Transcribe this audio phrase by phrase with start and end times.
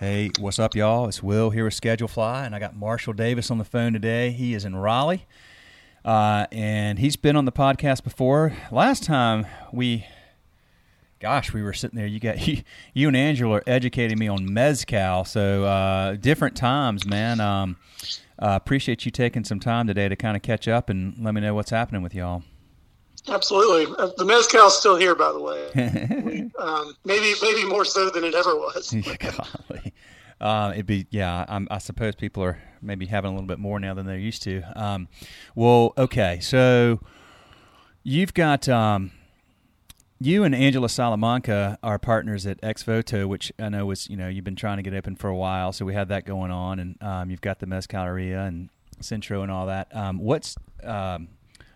[0.00, 1.08] Hey, what's up, y'all?
[1.08, 4.30] It's Will here with Schedulefly, and I got Marshall Davis on the phone today.
[4.30, 5.26] He is in Raleigh,
[6.04, 8.52] uh, and he's been on the podcast before.
[8.70, 10.06] Last time we,
[11.18, 12.06] gosh, we were sitting there.
[12.06, 12.62] You got you,
[12.94, 17.40] you and Angela are educating me on mezcal, so uh, different times, man.
[17.40, 17.76] Um,
[18.38, 21.40] uh, appreciate you taking some time today to kind of catch up and let me
[21.40, 22.44] know what's happening with y'all.
[23.30, 23.94] Absolutely.
[23.98, 26.50] Uh, the mezcal's still here, by the way.
[26.58, 28.90] um, maybe maybe more so than it ever was.
[29.18, 29.92] Golly.
[30.40, 31.44] Uh, it'd be yeah.
[31.48, 34.42] I'm, i suppose people are maybe having a little bit more now than they're used
[34.44, 34.62] to.
[34.76, 35.08] Um,
[35.54, 36.38] well, okay.
[36.40, 37.00] So
[38.02, 39.10] you've got um,
[40.20, 44.44] you and Angela Salamanca are partners at Exvoto, which I know was you know you've
[44.44, 45.72] been trying to get open for a while.
[45.72, 49.50] So we had that going on, and um, you've got the Mezcaleria and Centro and
[49.50, 49.94] all that.
[49.94, 51.28] Um, what's um,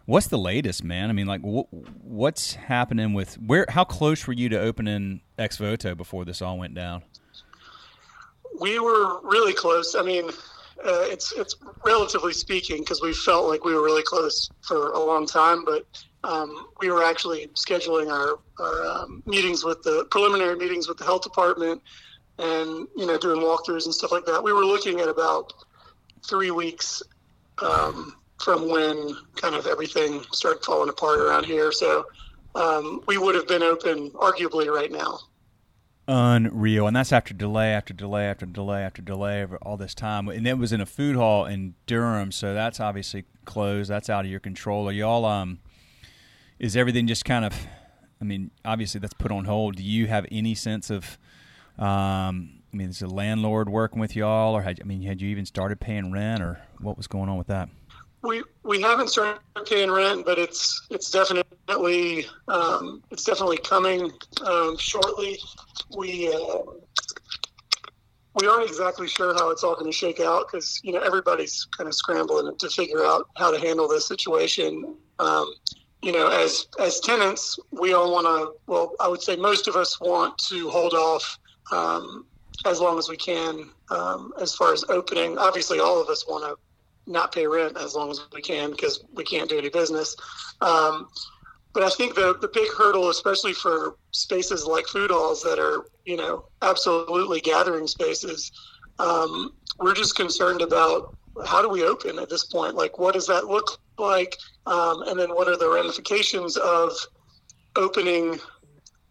[0.04, 1.10] What's the latest, man?
[1.10, 1.72] I mean, like, wh-
[2.04, 3.66] what's happening with where?
[3.68, 7.02] How close were you to opening Ex Voto before this all went down?
[8.60, 9.94] We were really close.
[9.94, 10.28] I mean,
[10.84, 14.98] uh, it's it's relatively speaking because we felt like we were really close for a
[14.98, 15.86] long time, but
[16.24, 21.04] um, we were actually scheduling our, our um, meetings with the preliminary meetings with the
[21.04, 21.80] health department,
[22.38, 24.42] and you know, doing walkthroughs and stuff like that.
[24.42, 25.52] We were looking at about
[26.28, 27.02] three weeks.
[27.58, 31.72] Um, from when kind of everything started falling apart around here.
[31.72, 32.06] So
[32.54, 35.18] um, we would have been open arguably right now.
[36.08, 40.26] Unreal, and that's after delay after delay after delay after delay over all this time,
[40.28, 43.88] and it was in a food hall in Durham, so that's obviously closed.
[43.88, 44.88] That's out of your control.
[44.88, 45.24] Are y'all?
[45.24, 45.60] Um,
[46.58, 47.54] is everything just kind of?
[48.20, 49.76] I mean, obviously that's put on hold.
[49.76, 51.18] Do you have any sense of?
[51.78, 55.28] Um, I mean, is the landlord working with y'all, or had I mean, had you
[55.28, 57.68] even started paying rent, or what was going on with that?
[58.22, 64.10] We we haven't started paying rent, but it's it's definitely um, it's definitely coming
[64.46, 65.38] um, shortly.
[65.96, 66.62] We uh,
[68.40, 71.66] we aren't exactly sure how it's all going to shake out because you know everybody's
[71.76, 74.96] kind of scrambling to figure out how to handle this situation.
[75.18, 75.52] Um,
[76.00, 78.54] you know, as as tenants, we all want to.
[78.66, 81.38] Well, I would say most of us want to hold off
[81.72, 82.24] um,
[82.66, 85.38] as long as we can um, as far as opening.
[85.38, 86.56] Obviously, all of us want to
[87.06, 90.16] not pay rent as long as we can because we can't do any business.
[90.60, 91.08] Um,
[91.74, 95.86] but I think the the big hurdle, especially for spaces like food halls that are
[96.04, 98.52] you know absolutely gathering spaces,
[98.98, 101.14] um, we're just concerned about
[101.46, 102.74] how do we open at this point?
[102.74, 104.36] Like, what does that look like?
[104.66, 106.92] Um, and then what are the ramifications of
[107.74, 108.38] opening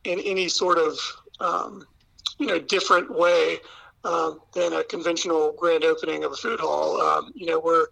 [0.04, 1.00] in any sort of
[1.40, 1.86] um,
[2.38, 3.58] you know different way
[4.04, 7.00] um, than a conventional grand opening of a food hall.
[7.02, 7.88] Um, you know, where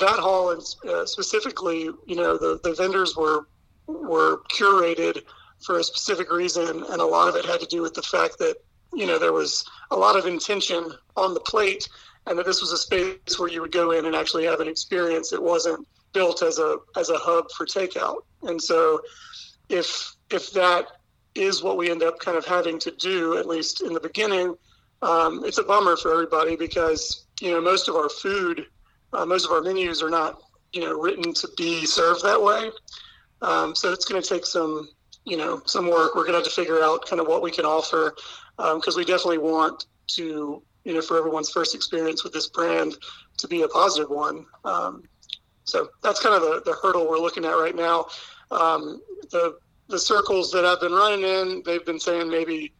[0.00, 3.46] that hall and uh, specifically, you know, the, the vendors were
[3.86, 5.22] were curated
[5.64, 8.38] for a specific reason, and a lot of it had to do with the fact
[8.38, 8.56] that
[8.92, 11.88] you know there was a lot of intention on the plate,
[12.26, 14.68] and that this was a space where you would go in and actually have an
[14.68, 15.32] experience.
[15.32, 19.00] It wasn't built as a as a hub for takeout, and so
[19.68, 20.86] if if that
[21.34, 24.56] is what we end up kind of having to do, at least in the beginning,
[25.06, 28.66] um, it's a bummer for everybody because you know most of our food,
[29.12, 30.40] uh, most of our menus are not
[30.72, 32.70] you know written to be served that way.
[33.40, 34.88] Um, so it's going to take some
[35.24, 36.16] you know some work.
[36.16, 38.14] We're going to have to figure out kind of what we can offer
[38.56, 42.96] because um, we definitely want to you know for everyone's first experience with this brand
[43.38, 44.44] to be a positive one.
[44.64, 45.04] Um,
[45.62, 48.06] so that's kind of the, the hurdle we're looking at right now.
[48.50, 49.00] Um,
[49.30, 49.56] the
[49.88, 52.72] the circles that I've been running in, they've been saying maybe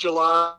[0.00, 0.54] July,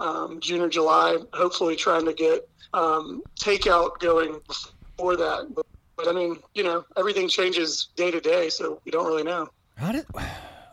[0.00, 5.48] um, June or July, hopefully trying to get um, takeout going before that.
[5.54, 5.66] But,
[5.96, 9.48] but, I mean, you know, everything changes day to day, so we don't really know.
[9.76, 10.06] How did?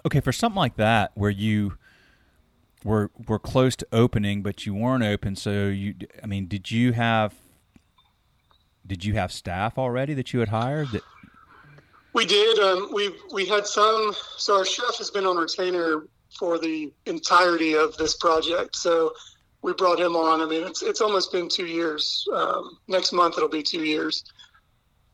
[0.05, 1.77] Okay, for something like that, where you
[2.83, 6.91] were were close to opening, but you weren't open, so you, I mean, did you
[6.91, 7.33] have
[8.85, 11.03] did you have staff already that you had hired that?
[12.13, 12.59] We did.
[12.59, 14.13] Um, we we had some.
[14.37, 16.03] So our chef has been on retainer
[16.37, 18.75] for the entirety of this project.
[18.75, 19.13] So
[19.61, 20.41] we brought him on.
[20.41, 22.27] I mean, it's it's almost been two years.
[22.33, 24.23] Um, next month it'll be two years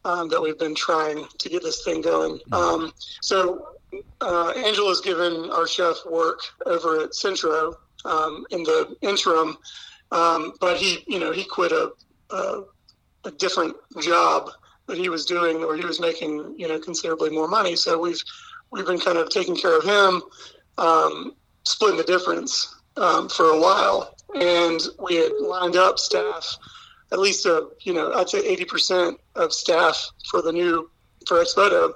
[0.05, 2.39] um, that we've been trying to get this thing going.
[2.39, 2.53] Mm-hmm.
[2.53, 3.75] Um, so
[4.21, 7.75] uh, Angela's given our chef work over at Centro
[8.05, 9.57] um, in the interim,
[10.11, 11.91] um, but he, you know, he quit a,
[12.31, 12.63] a,
[13.25, 14.49] a different job
[14.87, 17.75] that he was doing where he was making, you know, considerably more money.
[17.75, 18.21] So we've
[18.71, 20.21] we've been kind of taking care of him
[20.79, 21.33] um,
[21.65, 26.57] splitting the difference um, for a while, and we had lined up staff,
[27.11, 30.89] at least a you know I'd say eighty percent of staff for the new
[31.27, 31.93] for Exvoto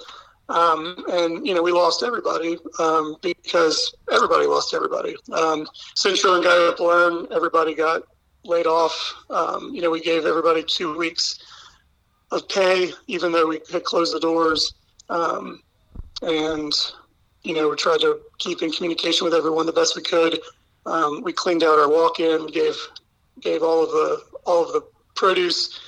[0.50, 5.16] Um, and you know we lost everybody um, because everybody lost everybody.
[5.32, 8.04] Um, Centro and Gallo Pelon, everybody got
[8.44, 9.16] laid off.
[9.30, 11.40] Um, you know we gave everybody two weeks
[12.32, 14.74] of pay, even though we had closed the doors.
[15.10, 15.62] Um,
[16.22, 16.74] and
[17.44, 20.40] you know we tried to keep in communication with everyone the best we could.
[20.86, 22.76] Um, we cleaned out our walk-in, gave
[23.42, 24.82] gave all of the all of the
[25.16, 25.80] produce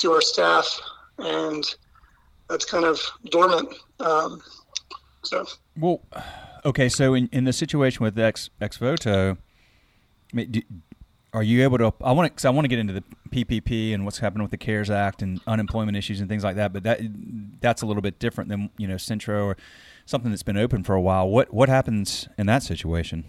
[0.00, 0.80] to our staff,
[1.18, 1.64] and
[2.48, 3.74] that's kind of dormant.
[4.00, 4.42] Um,
[5.22, 5.46] so
[5.78, 6.00] well,
[6.64, 6.88] okay.
[6.88, 9.36] So in, in the situation with Ex Ex Voto,
[10.32, 10.62] I mean, do,
[11.32, 11.92] are you able to?
[12.02, 12.48] I want to.
[12.48, 15.40] I want to get into the PPP and what's happening with the CARES Act and
[15.46, 16.72] unemployment issues and things like that.
[16.72, 17.00] But that
[17.60, 19.56] that's a little bit different than you know Centro or
[20.06, 21.28] something that's been open for a while.
[21.28, 23.24] What what happens in that situation?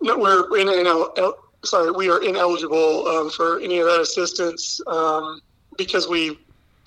[0.00, 1.32] No, we're in, in
[1.64, 5.40] sorry, we are ineligible um, for any of that assistance um,
[5.76, 6.38] because we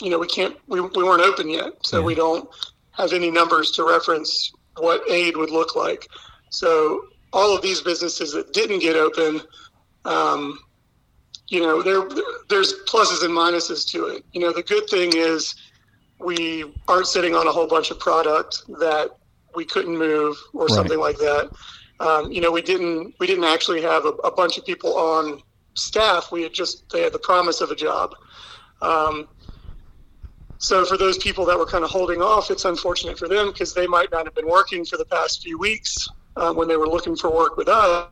[0.02, 1.74] you know, we can't, we, we weren't open yet.
[1.86, 2.06] So yeah.
[2.06, 2.50] we don't
[2.92, 6.08] have any numbers to reference what aid would look like.
[6.50, 9.42] So all of these businesses that didn't get open,
[10.06, 10.60] um,
[11.48, 12.02] you know, there,
[12.50, 14.26] there's pluses and minuses to it.
[14.34, 15.56] You know, the good thing is
[16.20, 19.12] we aren't sitting on a whole bunch of product that
[19.56, 20.74] we couldn't move or right.
[20.74, 21.52] something like that.
[22.00, 25.42] Um, you know, we didn't we didn't actually have a, a, bunch of people on
[25.76, 26.32] staff.
[26.32, 28.16] We had just they had the promise of a job.
[28.82, 29.28] Um,
[30.58, 33.74] so for those people that were kind of holding off, it's unfortunate for them because
[33.74, 36.08] they might not have been working for the past few weeks
[36.38, 38.10] um, when they were looking for work with us,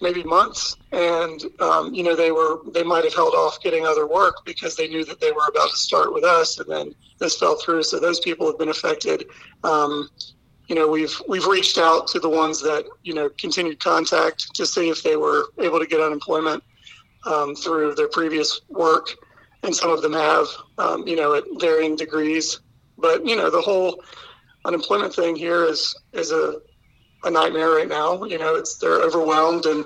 [0.00, 4.06] maybe months, and um, you know they were they might have held off getting other
[4.06, 7.38] work because they knew that they were about to start with us, and then this
[7.38, 7.82] fell through.
[7.82, 9.24] So those people have been affected.
[9.64, 10.08] Um,
[10.68, 14.66] you know we've we've reached out to the ones that you know continued contact to
[14.66, 16.62] see if they were able to get unemployment
[17.26, 19.08] um, through their previous work
[19.62, 20.46] and some of them have,
[20.78, 22.60] um, you know, at varying degrees.
[22.96, 24.02] But you know, the whole
[24.64, 26.56] unemployment thing here is is a,
[27.24, 28.24] a nightmare right now.
[28.24, 29.84] You know, it's they're overwhelmed, and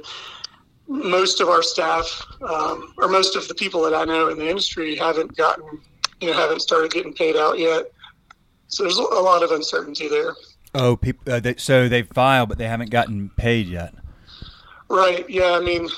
[0.86, 4.48] most of our staff, um, or most of the people that I know in the
[4.48, 5.80] industry, haven't gotten,
[6.20, 7.90] you know, haven't started getting paid out yet.
[8.68, 10.34] So there's a lot of uncertainty there.
[10.74, 11.32] Oh, people.
[11.32, 13.94] Uh, they, so they filed, but they haven't gotten paid yet.
[14.88, 15.28] Right.
[15.28, 15.52] Yeah.
[15.52, 15.88] I mean,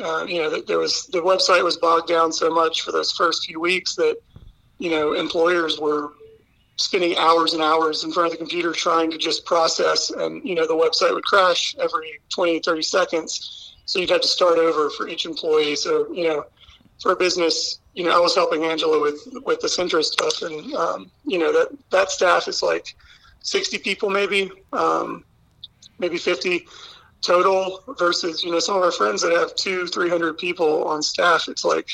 [0.00, 3.46] uh, you know, there was the website was bogged down so much for those first
[3.46, 4.18] few weeks that
[4.78, 6.12] you know employers were
[6.78, 10.54] spending hours and hours in front of the computer trying to just process, and you
[10.54, 13.74] know the website would crash every 20, 30 seconds.
[13.84, 15.76] So you'd have to start over for each employee.
[15.76, 16.46] So you know,
[17.02, 20.72] for a business, you know, I was helping Angela with with the Centro stuff, and
[20.74, 22.94] um, you know that that staff is like
[23.40, 25.24] 60 people, maybe, um,
[25.98, 26.66] maybe 50
[27.20, 31.02] total versus you know some of our friends that have two three hundred people on
[31.02, 31.88] staff it's like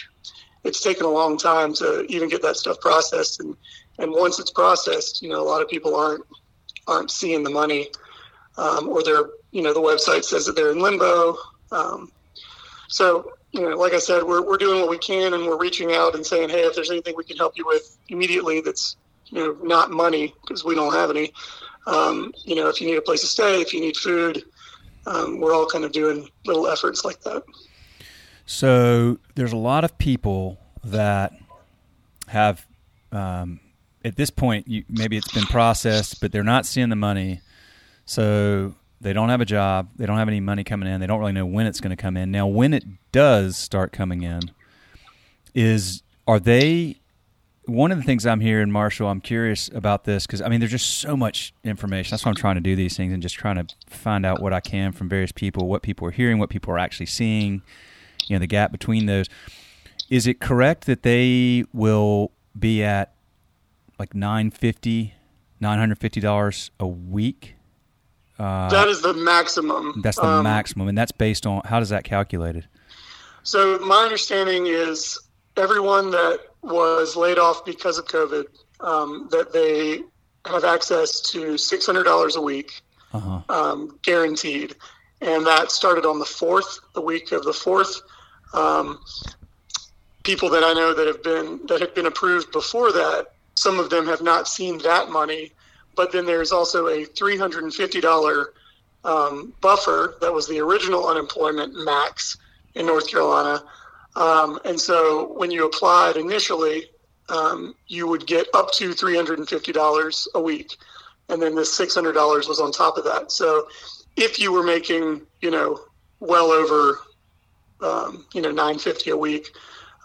[0.64, 3.56] it's taken a long time to even get that stuff processed and
[3.98, 6.24] and once it's processed you know a lot of people aren't
[6.86, 7.88] aren't seeing the money
[8.56, 11.36] um, or they're you know the website says that they're in limbo
[11.72, 12.10] um,
[12.88, 15.92] so you know like i said we're, we're doing what we can and we're reaching
[15.92, 18.96] out and saying hey if there's anything we can help you with immediately that's
[19.26, 21.32] you know not money because we don't have any
[21.86, 24.44] um, you know if you need a place to stay if you need food
[25.06, 27.42] um, we're all kind of doing little efforts like that.
[28.46, 31.32] So there's a lot of people that
[32.28, 32.66] have,
[33.12, 33.60] um,
[34.04, 37.40] at this point, you, maybe it's been processed, but they're not seeing the money.
[38.04, 39.88] So they don't have a job.
[39.96, 41.00] They don't have any money coming in.
[41.00, 42.30] They don't really know when it's going to come in.
[42.30, 44.40] Now, when it does start coming in,
[45.54, 47.00] is are they
[47.66, 50.72] one of the things I'm hearing, Marshall, I'm curious about this because I mean, there's
[50.72, 52.10] just so much information.
[52.10, 54.52] That's why I'm trying to do these things and just trying to find out what
[54.52, 57.62] I can from various people, what people are hearing, what people are actually seeing,
[58.26, 59.28] you know, the gap between those.
[60.10, 63.13] Is it correct that they will be at
[63.98, 65.14] like 950
[65.62, 67.54] $950 a week?
[68.38, 70.00] Uh, that is the maximum.
[70.02, 70.88] That's the um, maximum.
[70.88, 72.66] And that's based on how does that calculated?
[73.44, 75.18] So, my understanding is
[75.56, 78.46] everyone that was laid off because of COVID,
[78.80, 80.02] um, that they
[80.50, 82.82] have access to $600 a week,
[83.12, 83.40] uh-huh.
[83.48, 84.74] um, guaranteed.
[85.20, 88.02] And that started on the 4th, the week of the 4th.
[88.52, 89.00] Um,
[90.24, 93.90] people that I know that have been that have been approved before that, some of
[93.90, 95.52] them have not seen that money.
[95.96, 98.44] But then there's also a $350
[99.04, 102.36] um, buffer that was the original unemployment max
[102.74, 103.62] in North Carolina
[104.16, 106.90] um, and so when you applied initially,
[107.28, 110.76] um, you would get up to $350 a week.
[111.28, 113.32] And then this $600 was on top of that.
[113.32, 113.66] So
[114.16, 115.80] if you were making, you know,
[116.20, 117.00] well over,
[117.80, 119.50] um, you know, 950 a week,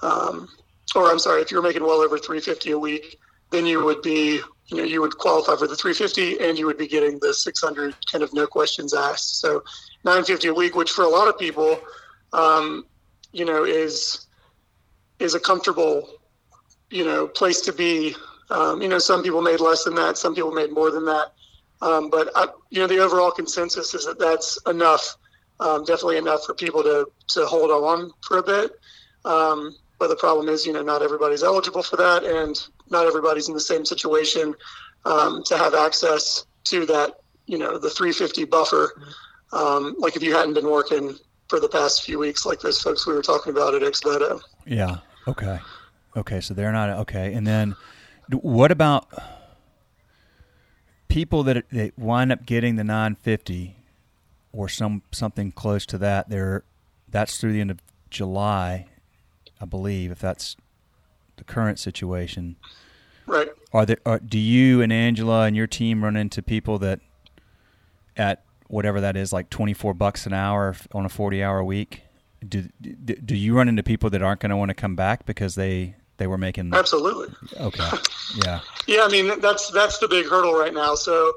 [0.01, 0.47] um,
[0.95, 3.19] or I'm sorry, if you were making well over 350 a week,
[3.51, 6.77] then you would be you know you would qualify for the 350 and you would
[6.77, 9.39] be getting the 600 kind of no questions asked.
[9.41, 9.63] So
[10.03, 11.79] 950 a week, which for a lot of people,
[12.33, 12.85] um,
[13.31, 14.27] you know, is
[15.19, 16.19] is a comfortable,
[16.89, 18.15] you know, place to be.
[18.51, 21.33] Um, you know, some people made less than that, some people made more than that.
[21.81, 25.17] Um, but I, you know, the overall consensus is that that's enough,
[25.59, 28.71] um, definitely enough for people to to hold on for a bit.
[29.99, 32.57] But the problem is, you know, not everybody's eligible for that, and
[32.89, 34.55] not everybody's in the same situation
[35.05, 38.93] um, to have access to that, you know, the 350 buffer.
[39.51, 41.15] Um, like if you hadn't been working
[41.49, 44.39] for the past few weeks, like those folks we were talking about at Exvoto.
[44.65, 44.97] Yeah.
[45.27, 45.59] Okay.
[46.15, 46.39] Okay.
[46.39, 47.33] So they're not okay.
[47.33, 47.75] And then,
[48.29, 49.07] what about
[51.07, 53.75] people that that wind up getting the 950
[54.53, 56.29] or some something close to that?
[56.29, 56.63] They're
[57.09, 57.79] that's through the end of
[58.09, 58.87] July,
[59.61, 60.55] I believe, if that's
[61.37, 62.55] the current situation.
[63.25, 63.49] Right.
[63.73, 63.97] Are there?
[64.05, 66.99] Are, do you and Angela and your team run into people that
[68.17, 72.03] at whatever that is, like twenty four bucks an hour on a forty hour week?
[72.47, 75.55] Do do you run into people that aren't going to want to come back because
[75.55, 77.89] they they were making absolutely okay
[78.45, 81.33] yeah yeah i mean that's that's the big hurdle right now so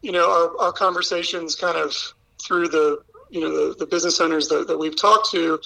[0.00, 1.94] you know our, our conversations kind of
[2.40, 5.60] through the you know the, the business owners that, that we've talked to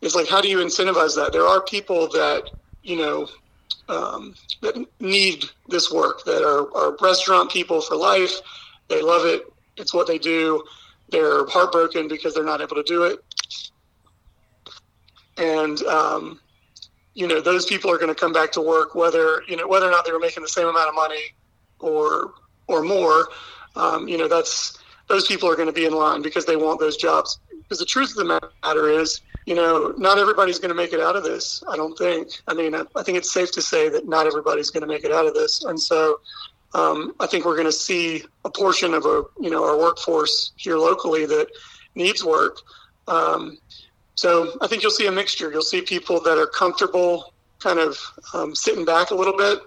[0.00, 1.32] is like how do you incentivize that?
[1.32, 2.44] There are people that
[2.82, 3.28] you know
[3.88, 8.40] um, that need this work that are, are restaurant people for life.
[8.88, 9.42] They love it.
[9.76, 10.62] It's what they do.
[11.10, 13.18] They're heartbroken because they're not able to do it.
[15.38, 16.40] And um,
[17.14, 19.86] you know those people are going to come back to work whether you know whether
[19.86, 21.22] or not they were making the same amount of money
[21.80, 22.32] or
[22.66, 23.28] or more.
[23.76, 24.78] Um, you know that's
[25.08, 27.38] those people are going to be in line because they want those jobs.
[27.62, 31.00] Because the truth of the matter is you know not everybody's going to make it
[31.00, 32.28] out of this i don't think.
[32.46, 35.04] I mean i, I think it's safe to say that not everybody's going to make
[35.04, 35.64] it out of this.
[35.64, 36.20] And so
[36.74, 40.52] um, i think we're going to see a portion of a you know our workforce
[40.56, 41.46] here locally that
[41.94, 42.58] needs work.
[43.16, 43.56] Um,
[44.16, 45.50] so I think you'll see a mixture.
[45.50, 47.96] You'll see people that are comfortable, kind of
[48.34, 49.60] um, sitting back a little bit,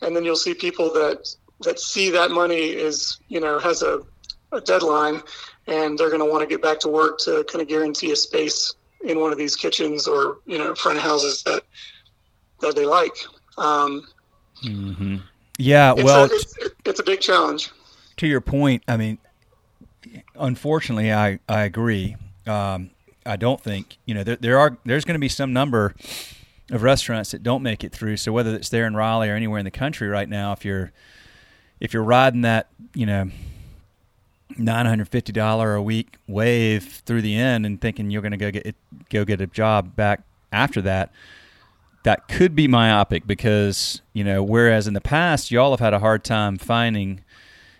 [0.00, 1.28] and then you'll see people that
[1.60, 4.00] that see that money is you know has a,
[4.52, 5.20] a deadline,
[5.66, 8.16] and they're going to want to get back to work to kind of guarantee a
[8.16, 8.74] space
[9.04, 11.62] in one of these kitchens or you know front houses that
[12.60, 13.16] that they like.
[13.58, 14.06] Um,
[14.64, 15.16] mm-hmm.
[15.58, 17.70] Yeah, well, a, it's, it's a big challenge.
[18.18, 19.18] To your point, I mean,
[20.34, 22.16] unfortunately, I I agree.
[22.46, 22.90] Um,
[23.24, 25.94] I don't think you know there, there are there's going to be some number
[26.70, 28.16] of restaurants that don't make it through.
[28.16, 30.92] So whether it's there in Raleigh or anywhere in the country right now, if you're
[31.80, 33.30] if you're riding that you know
[34.58, 38.38] nine hundred fifty dollar a week wave through the end and thinking you're going to
[38.38, 38.76] go get it,
[39.10, 40.22] go get a job back
[40.52, 41.12] after that,
[42.04, 45.98] that could be myopic because you know whereas in the past y'all have had a
[45.98, 47.22] hard time finding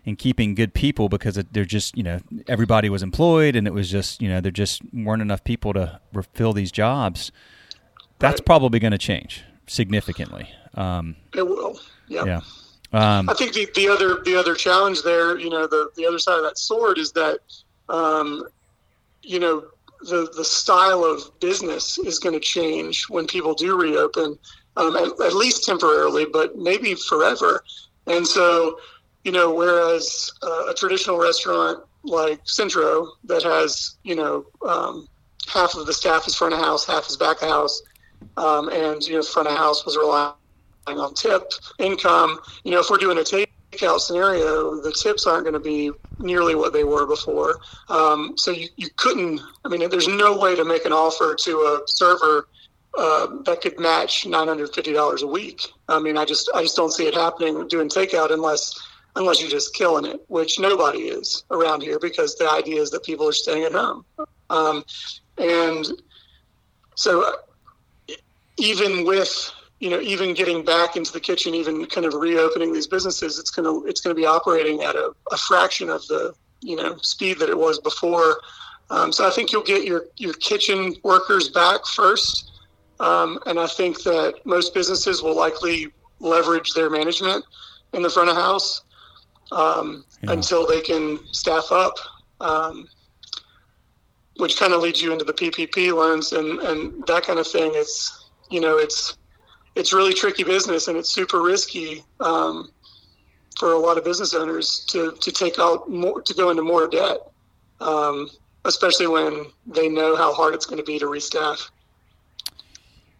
[0.05, 3.91] and keeping good people because they're just you know everybody was employed and it was
[3.91, 6.01] just you know there just weren't enough people to
[6.33, 7.33] fill these jobs.
[8.19, 8.47] That's right.
[8.47, 10.49] probably going to change significantly.
[10.75, 11.79] Um, it will.
[12.09, 12.25] Yeah.
[12.25, 12.41] Yeah.
[12.93, 16.19] Um, I think the, the other the other challenge there, you know, the the other
[16.19, 17.41] side of that sword is that,
[17.89, 18.45] um,
[19.23, 19.65] you know,
[20.03, 24.39] the the style of business is going to change when people do reopen,
[24.77, 27.65] um, at, at, least temporarily, but maybe forever.
[28.07, 28.79] And so,
[29.25, 35.09] you know, whereas uh, a traditional restaurant like Centro that has, you know, um,
[35.49, 37.83] half of the staff is front of house, half is back of house,
[38.37, 40.35] um, and you know, front of house was relying
[40.87, 42.39] on tip income.
[42.65, 46.55] You know, if we're doing a takeout scenario, the tips aren't going to be nearly
[46.55, 47.57] what they were before.
[47.89, 49.41] Um, so you, you couldn't.
[49.65, 52.49] I mean, there's no way to make an offer to a server
[52.97, 55.63] uh, that could match nine hundred fifty dollars a week.
[55.89, 58.75] I mean, I just I just don't see it happening doing takeout unless
[59.17, 63.03] unless you're just killing it, which nobody is around here because the idea is that
[63.03, 64.05] people are staying at home.
[64.51, 64.85] Um,
[65.39, 65.87] and
[66.95, 68.13] so, uh,
[68.59, 72.87] even with you know, even getting back into the kitchen, even kind of reopening these
[72.87, 76.97] businesses, it's gonna it's gonna be operating at a, a fraction of the you know
[76.99, 78.41] speed that it was before.
[78.89, 82.53] Um, so I think you'll get your your kitchen workers back first,
[83.01, 87.45] um, and I think that most businesses will likely leverage their management
[87.93, 88.83] in the front of house
[89.53, 90.33] um, yeah.
[90.33, 91.95] until they can staff up,
[92.41, 92.89] um,
[94.37, 97.73] which kind of leads you into the PPP loans and, and that kind of thing.
[97.75, 99.17] It's, you know, it's,
[99.77, 102.71] it's really tricky business and it's super risky um,
[103.59, 106.89] for a lot of business owners to, to take out more, to go into more
[106.89, 107.19] debt,
[107.81, 108.29] um,
[108.65, 111.71] especially when they know how hard it's going to be to restaff.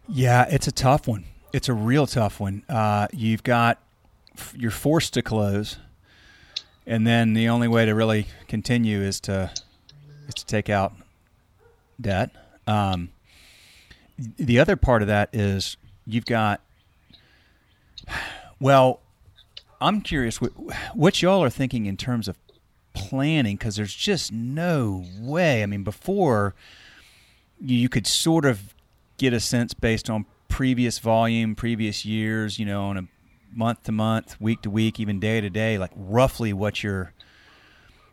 [0.09, 1.25] Yeah, it's a tough one.
[1.53, 2.63] It's a real tough one.
[2.67, 3.79] Uh, you've got
[4.55, 5.77] you're forced to close,
[6.85, 9.51] and then the only way to really continue is to
[10.27, 10.93] is to take out
[11.99, 12.31] debt.
[12.67, 13.09] Um,
[14.17, 16.61] the other part of that is you've got
[18.59, 19.01] well
[19.81, 20.51] i'm curious what,
[20.93, 22.37] what y'all are thinking in terms of
[22.97, 25.61] planning because there's just no way.
[25.61, 26.55] I mean before
[27.61, 28.73] you could sort of
[29.17, 33.07] get a sense based on previous volume previous years you know on a
[33.53, 37.13] month to month week to week even day to day like roughly what your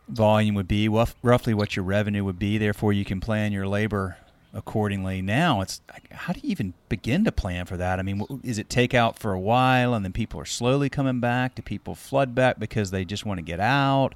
[0.09, 2.59] volume would be roughly what your revenue would be.
[2.59, 4.19] Therefore you can plan your labor
[4.55, 5.21] accordingly.
[5.21, 5.81] Now it's
[6.13, 7.99] how do you even begin to plan for that?
[7.99, 11.21] I mean, is it take out for a while and then people are slowly coming
[11.21, 11.57] back?
[11.57, 14.15] Do people flood back because they just want to get out?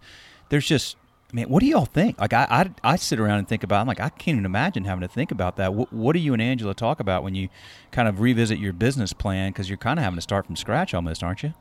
[0.49, 0.97] There's just,
[1.31, 2.19] I mean, what do y'all think?
[2.19, 3.81] Like, I, I, I sit around and think about.
[3.81, 5.75] I'm like, I can't even imagine having to think about that.
[5.75, 7.49] What, what do you and Angela talk about when you
[7.91, 9.51] kind of revisit your business plan?
[9.51, 11.53] Because you're kind of having to start from scratch almost, aren't you?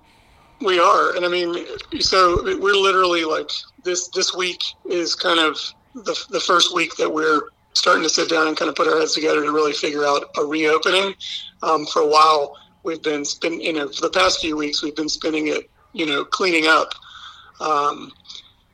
[0.59, 1.67] We are, and I mean,
[1.99, 3.51] so we're literally like
[3.83, 4.07] this.
[4.07, 5.59] This week is kind of
[5.93, 7.41] the the first week that we're
[7.77, 10.29] starting to sit down and kind of put our heads together to really figure out
[10.37, 11.13] a reopening.
[11.63, 14.95] Um, for a while, we've been spending, you know, for the past few weeks, we've
[14.95, 16.93] been spending it, you know, cleaning up.
[17.59, 18.11] Um,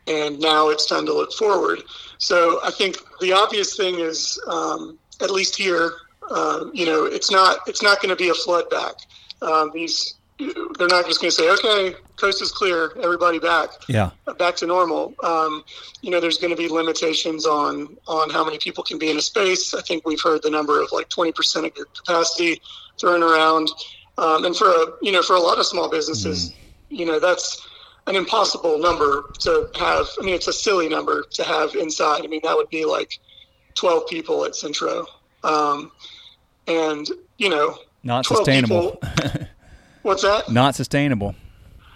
[0.07, 1.83] and now it's time to look forward.
[2.17, 5.93] So I think the obvious thing is, um, at least here,
[6.29, 8.95] uh, you know, it's not it's not going to be a flood back.
[9.41, 10.15] Uh, these
[10.77, 14.67] they're not just going to say, okay, coast is clear, everybody back, yeah, back to
[14.67, 15.13] normal.
[15.23, 15.63] Um,
[16.01, 19.17] you know, there's going to be limitations on on how many people can be in
[19.17, 19.73] a space.
[19.73, 22.62] I think we've heard the number of like 20% of your capacity
[23.00, 23.69] thrown around,
[24.17, 26.55] um, and for a you know for a lot of small businesses, mm.
[26.89, 27.67] you know that's
[28.07, 30.07] an impossible number to have.
[30.19, 32.23] I mean, it's a silly number to have inside.
[32.23, 33.19] I mean, that would be like
[33.75, 35.05] 12 people at Centro,
[35.43, 35.91] um,
[36.67, 37.07] and
[37.38, 39.01] you know, not sustainable.
[40.03, 40.51] What's that?
[40.51, 41.36] Not sustainable.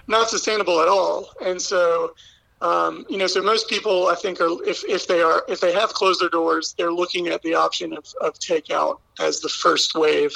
[0.07, 1.29] Not sustainable at all.
[1.45, 2.15] And so,
[2.61, 5.73] um, you know, so most people, I think, are if, if they are if they
[5.73, 9.93] have closed their doors, they're looking at the option of, of takeout as the first
[9.93, 10.31] wave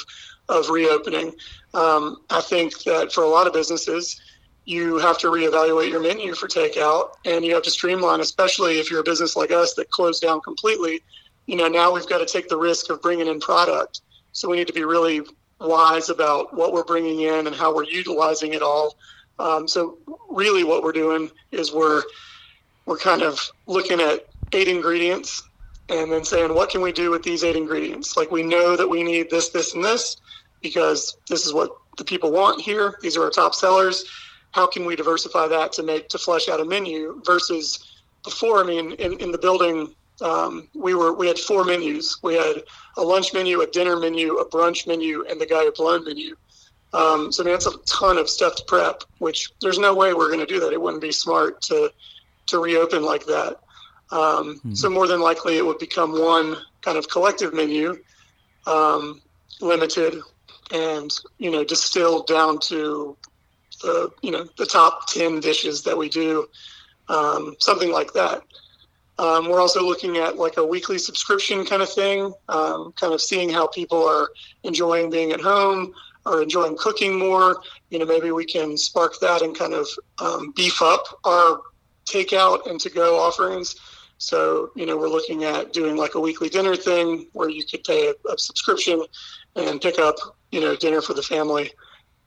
[0.48, 1.32] of reopening.
[1.74, 4.20] Um, I think that for a lot of businesses,
[4.64, 8.90] you have to reevaluate your menu for takeout, and you have to streamline, especially if
[8.90, 11.02] you're a business like us that closed down completely.
[11.46, 14.58] You know, now we've got to take the risk of bringing in product, so we
[14.58, 15.22] need to be really
[15.62, 18.94] wise about what we're bringing in and how we're utilizing it all.
[19.38, 19.98] Um, so
[20.30, 22.02] really, what we're doing is we're
[22.86, 25.42] we're kind of looking at eight ingredients
[25.88, 28.16] and then saying what can we do with these eight ingredients.
[28.16, 30.16] Like we know that we need this, this, and this
[30.62, 32.94] because this is what the people want here.
[33.02, 34.04] These are our top sellers.
[34.52, 37.78] How can we diversify that to make to flesh out a menu versus
[38.24, 38.60] before?
[38.62, 42.18] I mean, in, in the building um, we were we had four menus.
[42.22, 42.62] We had
[42.96, 46.36] a lunch menu, a dinner menu, a brunch menu, and the Gallo Pelon menu.
[46.92, 49.02] Um, so I mean, that's a ton of stuff to prep.
[49.18, 50.72] Which there's no way we're going to do that.
[50.72, 51.90] It wouldn't be smart to
[52.46, 53.60] to reopen like that.
[54.10, 54.74] Um, mm-hmm.
[54.74, 57.96] So more than likely, it would become one kind of collective menu,
[58.66, 59.22] um,
[59.60, 60.20] limited,
[60.72, 63.16] and you know distilled down to
[63.80, 66.46] the you know the top ten dishes that we do,
[67.08, 68.42] um, something like that.
[69.18, 73.20] Um, we're also looking at like a weekly subscription kind of thing, um, kind of
[73.20, 74.30] seeing how people are
[74.64, 75.92] enjoying being at home
[76.24, 77.62] or enjoying cooking more.
[77.90, 79.86] You know, maybe we can spark that and kind of
[80.18, 81.60] um, beef up our
[82.06, 83.76] takeout and to go offerings.
[84.18, 87.84] So, you know, we're looking at doing like a weekly dinner thing where you could
[87.84, 89.04] pay a, a subscription
[89.56, 90.16] and pick up,
[90.50, 91.72] you know, dinner for the family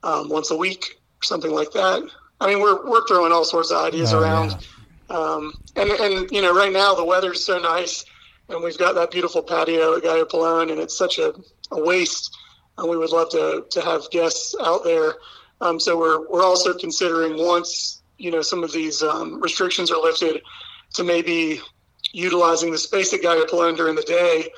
[0.04, 2.04] um, once a week or something like that.
[2.42, 4.52] I mean, we're, we're throwing all sorts of ideas oh, around.
[4.52, 4.58] Yeah
[5.10, 8.06] um, and, and, you know, right now the weather's so nice
[8.50, 11.34] and we've got that beautiful patio at Gallo and it's such a,
[11.72, 12.36] a waste.
[12.78, 15.14] And we would love to, to have guests out there.
[15.62, 20.02] Um, so we're, we're also considering once, you know, some of these um, restrictions are
[20.02, 20.42] lifted
[20.94, 21.62] to maybe
[22.12, 24.50] utilizing the space at Gallo during the day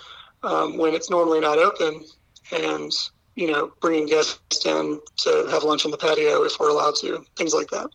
[0.44, 2.04] um, when it's normally not open
[2.52, 2.92] and,
[3.36, 7.24] you know, bringing guests in to have lunch on the patio if we're allowed to,
[7.36, 7.88] things like that.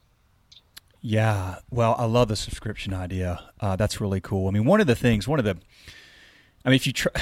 [1.05, 3.41] Yeah, well, I love the subscription idea.
[3.61, 4.47] Uh, that's really cool.
[4.47, 5.59] I mean, one of the things, one of the,
[6.65, 7.13] I mean, if you try,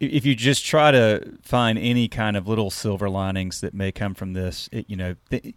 [0.00, 4.14] if you just try to find any kind of little silver linings that may come
[4.14, 5.54] from this, it, you know, the,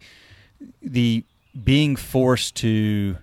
[0.82, 1.24] the
[1.64, 3.16] being forced to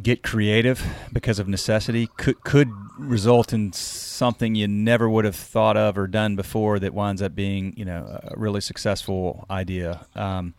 [0.00, 5.76] get creative because of necessity could could result in something you never would have thought
[5.76, 10.06] of or done before that winds up being, you know, a really successful idea.
[10.14, 10.54] Um,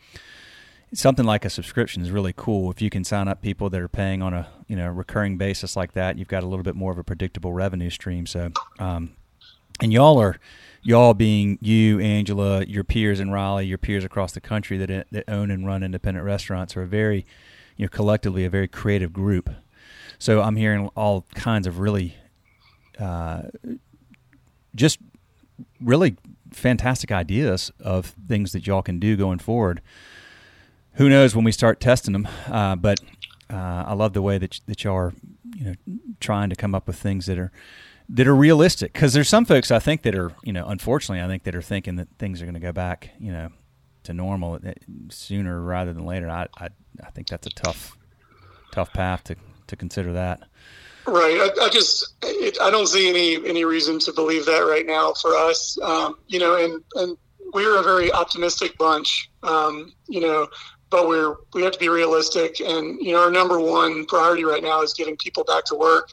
[0.93, 2.71] something like a subscription is really cool.
[2.71, 5.75] If you can sign up people that are paying on a you know recurring basis
[5.75, 8.25] like that, you've got a little bit more of a predictable revenue stream.
[8.25, 9.15] So, um,
[9.81, 10.39] and y'all are
[10.83, 15.23] y'all being you, Angela, your peers in Raleigh, your peers across the country that that
[15.27, 17.25] own and run independent restaurants are a very,
[17.75, 19.49] you know, collectively a very creative group.
[20.19, 22.15] So I'm hearing all kinds of really,
[22.99, 23.43] uh,
[24.73, 24.99] just
[25.81, 26.15] really
[26.51, 29.81] fantastic ideas of things that y'all can do going forward.
[30.95, 32.27] Who knows when we start testing them?
[32.47, 32.99] Uh, but
[33.49, 35.13] uh, I love the way that that y'all are,
[35.55, 35.73] you know,
[36.19, 37.51] trying to come up with things that are
[38.09, 38.93] that are realistic.
[38.93, 41.61] Because there's some folks I think that are, you know, unfortunately, I think that are
[41.61, 43.49] thinking that things are going to go back, you know,
[44.03, 44.73] to normal eh,
[45.09, 46.29] sooner rather than later.
[46.29, 46.69] I, I,
[47.03, 47.97] I think that's a tough,
[48.71, 49.35] tough path to
[49.67, 50.41] to consider that.
[51.05, 51.37] Right.
[51.37, 55.13] I, I just it, I don't see any any reason to believe that right now
[55.13, 55.77] for us.
[55.81, 57.17] Um, you know, and and
[57.53, 59.29] we're a very optimistic bunch.
[59.43, 60.47] Um, you know,
[60.89, 62.59] but we're we have to be realistic.
[62.59, 66.11] And you know, our number one priority right now is getting people back to work.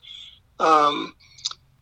[0.59, 1.15] Um,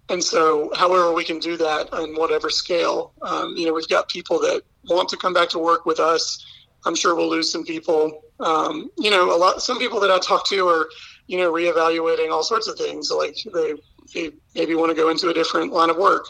[0.09, 4.09] and so, however we can do that on whatever scale, um, you know, we've got
[4.09, 6.45] people that want to come back to work with us.
[6.87, 8.23] I'm sure we'll lose some people.
[8.41, 9.63] Um, you know, a lot.
[9.63, 10.89] Some people that I talk to are,
[11.27, 13.11] you know, reevaluating all sorts of things.
[13.11, 13.75] Like they,
[14.15, 16.27] they maybe want to go into a different line of work,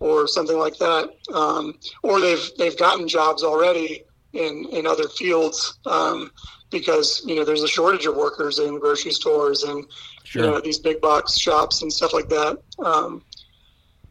[0.00, 1.10] or something like that.
[1.32, 6.30] Um, or they've they've gotten jobs already in in other fields um,
[6.70, 9.86] because you know there's a shortage of workers in grocery stores and
[10.24, 10.44] sure.
[10.44, 12.58] you know these big box shops and stuff like that.
[12.78, 13.24] Um,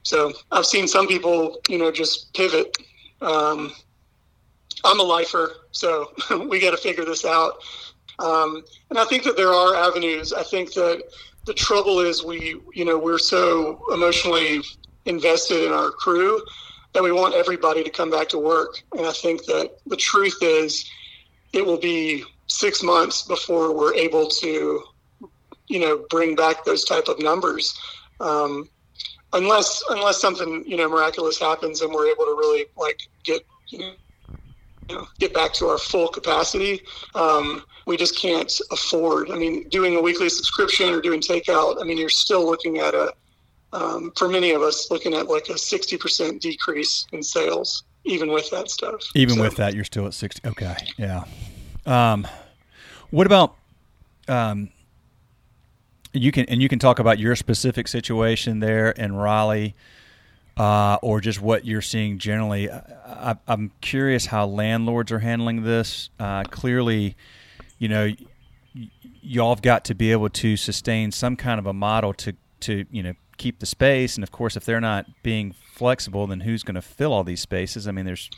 [0.04, 2.76] so I've seen some people you know just pivot.
[3.22, 3.72] Um,
[4.84, 6.12] I'm a lifer, so
[6.50, 7.54] we got to figure this out.
[8.20, 10.32] Um, and I think that there are avenues.
[10.32, 11.04] I think that
[11.46, 14.62] the trouble is we you know we're so emotionally
[15.06, 16.42] invested in our crew
[16.94, 18.82] that we want everybody to come back to work.
[18.98, 20.90] And I think that the truth is,
[21.54, 24.84] it will be six months before we're able to,
[25.68, 27.78] you know, bring back those type of numbers.
[28.20, 28.70] Um,
[29.34, 33.42] unless unless something you know miraculous happens and we're able to really like get
[33.72, 33.94] you
[34.90, 36.82] know, get back to our full capacity.
[37.16, 39.32] Um, we just can't afford.
[39.32, 41.82] I mean, doing a weekly subscription or doing takeout.
[41.82, 43.14] I mean, you're still looking at a
[43.74, 48.50] um, for many of us, looking at like a 60% decrease in sales, even with
[48.52, 49.02] that stuff.
[49.16, 49.42] Even so.
[49.42, 50.48] with that, you're still at 60.
[50.50, 50.76] Okay.
[50.98, 51.24] Yeah.
[51.86, 52.28] Um,
[53.10, 53.56] what about,
[54.28, 54.70] um,
[56.14, 59.76] you can, and you can talk about your specific situation there in Raleigh,
[60.58, 62.72] uh, or just what you're seeing generally.
[62.72, 66.10] I, am curious how landlords are handling this.
[66.20, 67.16] Uh, clearly,
[67.78, 68.12] you know,
[68.74, 68.90] y-
[69.22, 72.86] y'all have got to be able to sustain some kind of a model to, to,
[72.90, 74.16] you know, keep the space.
[74.16, 77.42] And of course, if they're not being flexible, then who's going to fill all these
[77.42, 77.88] spaces?
[77.88, 78.30] I mean, there's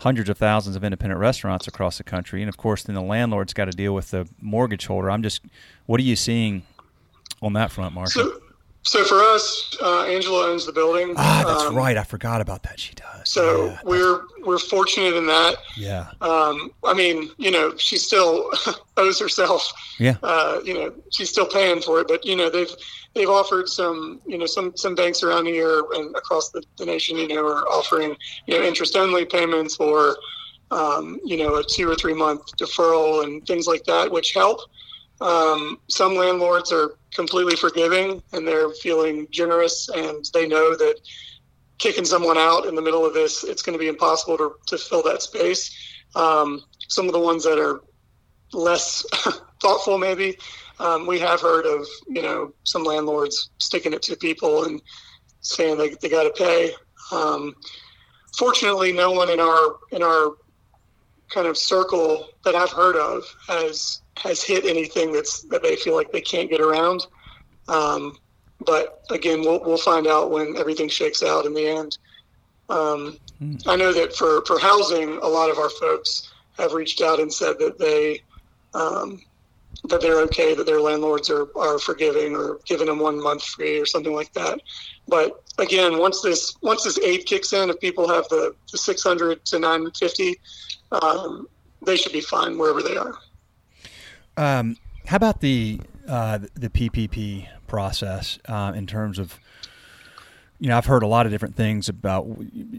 [0.00, 3.52] hundreds of thousands of independent restaurants across the country, and of course, then the landlord's
[3.52, 5.10] got to deal with the mortgage holder.
[5.10, 5.42] I'm just,
[5.86, 6.62] what are you seeing
[7.42, 8.24] on that front, Marshall?
[8.24, 8.40] So,
[8.82, 11.14] so for us, uh, Angela owns the building.
[11.16, 11.96] Ah, that's um, right.
[11.96, 12.80] I forgot about that.
[12.80, 13.28] She does.
[13.28, 15.56] So yeah, we're we're fortunate in that.
[15.76, 16.10] Yeah.
[16.20, 18.50] Um, I mean, you know, she still
[18.96, 19.70] owes herself.
[19.98, 20.16] Yeah.
[20.22, 22.70] Uh, you know, she's still paying for it, but you know, they've
[23.14, 27.16] they've offered some, you know, some some banks around here and across the, the nation,
[27.18, 30.16] you know, are offering you know interest only payments or
[30.70, 34.60] um, you know a two or three month deferral and things like that, which help.
[35.20, 40.96] Um, some landlords are completely forgiving and they're feeling generous and they know that
[41.78, 44.78] kicking someone out in the middle of this, it's going to be impossible to, to
[44.78, 45.74] fill that space.
[46.14, 47.80] Um, some of the ones that are
[48.52, 49.04] less
[49.60, 50.36] thoughtful, maybe,
[50.80, 54.80] um, we have heard of, you know, some landlords sticking it to people and
[55.40, 56.72] saying they, they got to pay.
[57.12, 57.54] Um,
[58.36, 60.32] fortunately, no one in our, in our
[61.30, 65.94] kind of circle that I've heard of has has hit anything that's that they feel
[65.94, 67.06] like they can't get around.
[67.68, 68.18] Um,
[68.64, 71.98] but again, we'll we'll find out when everything shakes out in the end.
[72.68, 73.62] Um, mm.
[73.66, 77.32] I know that for for housing, a lot of our folks have reached out and
[77.32, 78.20] said that they
[78.74, 79.22] um,
[79.84, 83.78] that they're okay, that their landlords are are forgiving or giving them one month free
[83.78, 84.60] or something like that.
[85.06, 89.44] But again, once this once this aid kicks in, if people have the, the 600
[89.46, 90.40] to 950,
[90.92, 91.48] um,
[91.84, 93.14] they should be fine wherever they are.
[94.38, 99.40] Um, how about the uh, the PPP process uh, in terms of
[100.60, 102.26] you know I've heard a lot of different things about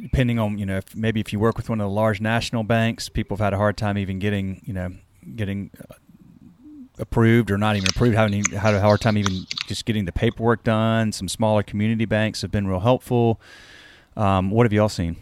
[0.01, 2.63] depending on you know if, maybe if you work with one of the large national
[2.63, 4.93] banks, people have had a hard time even getting you know
[5.35, 5.95] getting uh,
[6.97, 10.63] approved or not even approved, having had a hard time even just getting the paperwork
[10.63, 11.11] done.
[11.11, 13.41] Some smaller community banks have been real helpful.
[14.15, 15.17] Um, what have you all seen?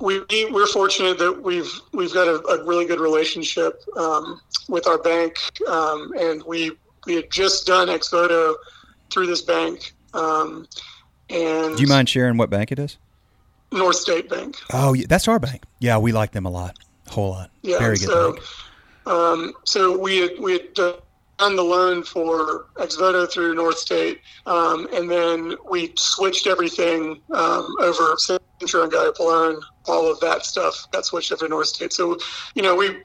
[0.00, 4.98] We we're fortunate that we've we've got a, a really good relationship um, with our
[4.98, 5.36] bank,
[5.68, 6.72] um, and we
[7.06, 8.54] we had just done Exvoto
[9.10, 9.92] through this bank.
[10.14, 10.66] Um,
[11.28, 12.98] and do you mind sharing what bank it is?
[13.72, 14.56] North State Bank.
[14.72, 15.64] Oh, yeah, that's our bank.
[15.78, 17.50] Yeah, we like them a lot, a whole lot.
[17.62, 18.44] Yeah, Very good so bank.
[19.06, 24.88] um, so we had we had done the loan for Exvoto through North State, um,
[24.92, 29.60] and then we switched everything um, over Centro and Gallo Pelon.
[29.90, 31.92] All of that stuff got switched over to North State.
[31.92, 32.16] So
[32.54, 32.96] you know we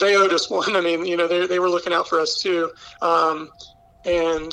[0.00, 0.76] they owed us one.
[0.76, 2.70] I mean, you know they they were looking out for us too,
[3.02, 3.50] um,
[4.04, 4.52] and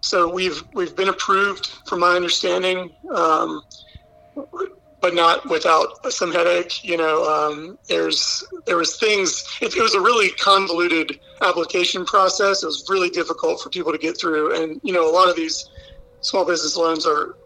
[0.00, 2.90] so we've we've been approved, from my understanding.
[3.14, 3.62] Um,
[5.00, 6.82] but not without some headache.
[6.82, 9.44] You know, um, there's there was things.
[9.60, 12.62] It, it was a really convoluted application process.
[12.62, 15.36] It was really difficult for people to get through, and you know, a lot of
[15.36, 15.68] these
[16.20, 17.36] small business loans are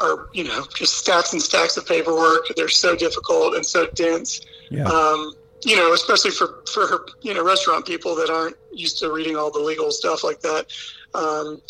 [0.00, 2.46] are you know just stacks and stacks of paperwork.
[2.56, 4.40] They're so difficult and so dense.
[4.70, 4.84] Yeah.
[4.84, 9.36] Um, you know, especially for for you know restaurant people that aren't used to reading
[9.36, 10.66] all the legal stuff like that.
[11.14, 11.60] Um,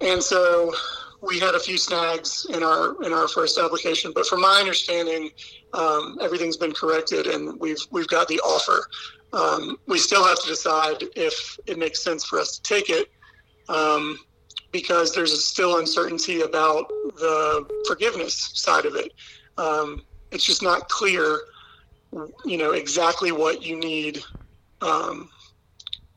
[0.00, 0.72] and so
[1.20, 5.30] we had a few snags in our in our first application, but from my understanding,
[5.72, 8.86] um, everything's been corrected, and we've we've got the offer.
[9.32, 13.10] Um, we still have to decide if it makes sense for us to take it,
[13.68, 14.18] um,
[14.76, 16.86] because there's still uncertainty about
[17.16, 19.10] the forgiveness side of it.
[19.56, 21.40] Um, it's just not clear,
[22.44, 24.22] you know, exactly what you need
[24.82, 25.30] um,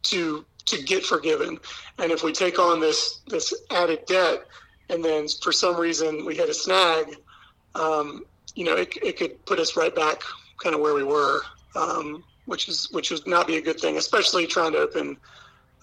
[0.04, 1.58] to to get forgiven.
[2.00, 4.46] And if we take on this this added debt,
[4.90, 7.16] and then for some reason we hit a snag,
[7.76, 10.22] um, you know, it, it could put us right back
[10.62, 11.40] kind of where we were,
[11.78, 15.16] um, which is which would not be a good thing, especially trying to open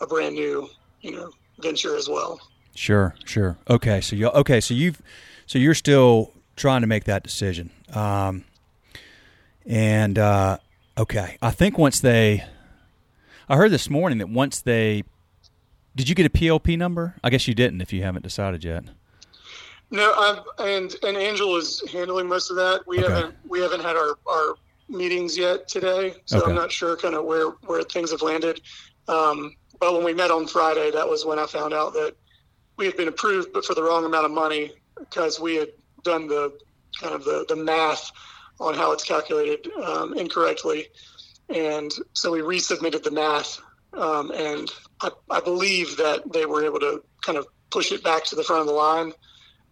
[0.02, 0.68] a brand new,
[1.00, 2.38] you know, venture as well.
[2.76, 3.56] Sure, sure.
[3.68, 5.00] Okay, so you okay, so you've
[5.46, 7.70] so you're still trying to make that decision.
[7.92, 8.44] Um,
[9.64, 10.58] and uh,
[10.98, 12.44] okay, I think once they,
[13.48, 15.04] I heard this morning that once they,
[15.94, 17.14] did you get a PLP number?
[17.24, 18.84] I guess you didn't if you haven't decided yet.
[19.90, 22.82] No, I've, and and Angel is handling most of that.
[22.86, 23.14] We Okay.
[23.14, 24.54] haven't we haven't had our, our
[24.88, 26.50] meetings yet today, so Okay.
[26.50, 28.60] I'm not sure kind of where where things have landed.
[29.08, 32.14] Um, but when we met on Friday, that was when I found out that
[32.76, 35.68] we had been approved, but for the wrong amount of money because we had
[36.02, 36.56] done the
[37.00, 38.10] kind of the the math
[38.60, 40.88] on how it's calculated um, incorrectly,
[41.48, 43.60] and so we resubmitted the math,
[43.92, 48.24] um, and I, I believe that they were able to kind of push it back
[48.24, 49.12] to the front of the line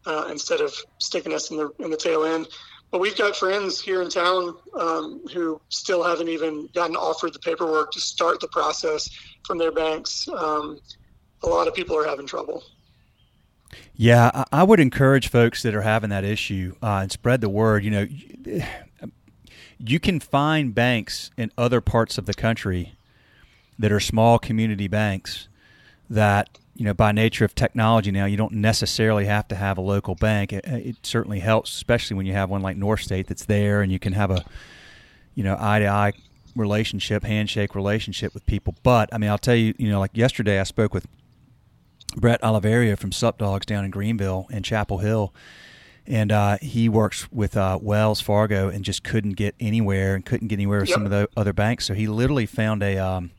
[0.07, 2.47] uh, instead of sticking us in the in the tail end.
[2.91, 7.41] But we've got friends here in town um, who still haven't even gotten offered the
[7.41, 9.09] paperwork to start the process
[9.45, 10.29] from their banks.
[10.29, 10.79] Um,
[11.43, 12.63] a lot of people are having trouble.
[13.97, 17.85] Yeah, I, would encourage folks that are having that issue uh, and spread the word.
[17.85, 18.07] You know,
[19.79, 22.95] you, can find banks in other parts of the country
[23.79, 25.49] that are small community banks
[26.11, 29.81] that you know by nature of technology now you don't necessarily have to have a
[29.81, 33.47] local bank it, it certainly helps especially when you have one like north state that's
[33.47, 34.45] there and you can have a
[35.35, 36.13] you know eye to eye
[36.55, 40.61] relationship handshake relationship with people but i mean i'll tell you you know like yesterday
[40.61, 41.07] i spoke with
[42.17, 45.35] brett oliverio from sup dogs down in greenville and chapel hill
[46.07, 50.49] and uh, he works with uh, Wells Fargo and just couldn't get anywhere and couldn't
[50.49, 50.95] get anywhere with Yep.
[50.97, 51.87] some of the other banks.
[51.87, 53.31] So he literally found a um,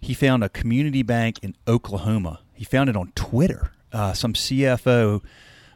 [0.00, 2.40] he found a community bank in Oklahoma.
[2.54, 3.72] He found it on Twitter.
[3.92, 5.22] Uh, some CFO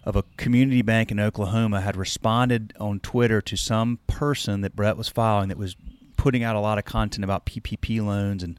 [0.04, 4.96] of a community bank in Oklahoma had responded on Twitter to some person that Brett
[4.96, 5.76] was following that was
[6.16, 8.58] putting out a lot of content about PPP loans and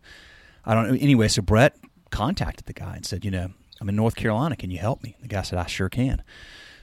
[0.65, 0.97] I don't know.
[1.01, 1.75] Anyway, so Brett
[2.13, 3.49] contacted the guy and said, you know,
[3.81, 4.55] I'm in North Carolina.
[4.55, 5.15] Can you help me?
[5.21, 6.23] The guy said, I sure can.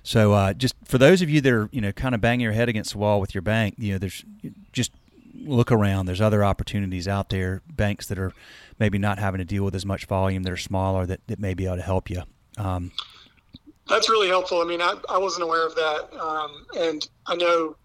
[0.02, 2.52] So uh, just for those of you that are, you know, kind of banging your
[2.52, 4.24] head against the wall with your bank, you know, there's
[4.72, 4.90] just
[5.34, 6.06] look around.
[6.06, 8.32] There's other opportunities out there, banks that are
[8.78, 11.54] maybe not having to deal with as much volume that are smaller that, that may
[11.54, 12.22] be able to help you.
[12.58, 12.92] Um,
[13.88, 14.60] That's really helpful.
[14.60, 17.76] I mean, I, I wasn't aware of that, um, and I know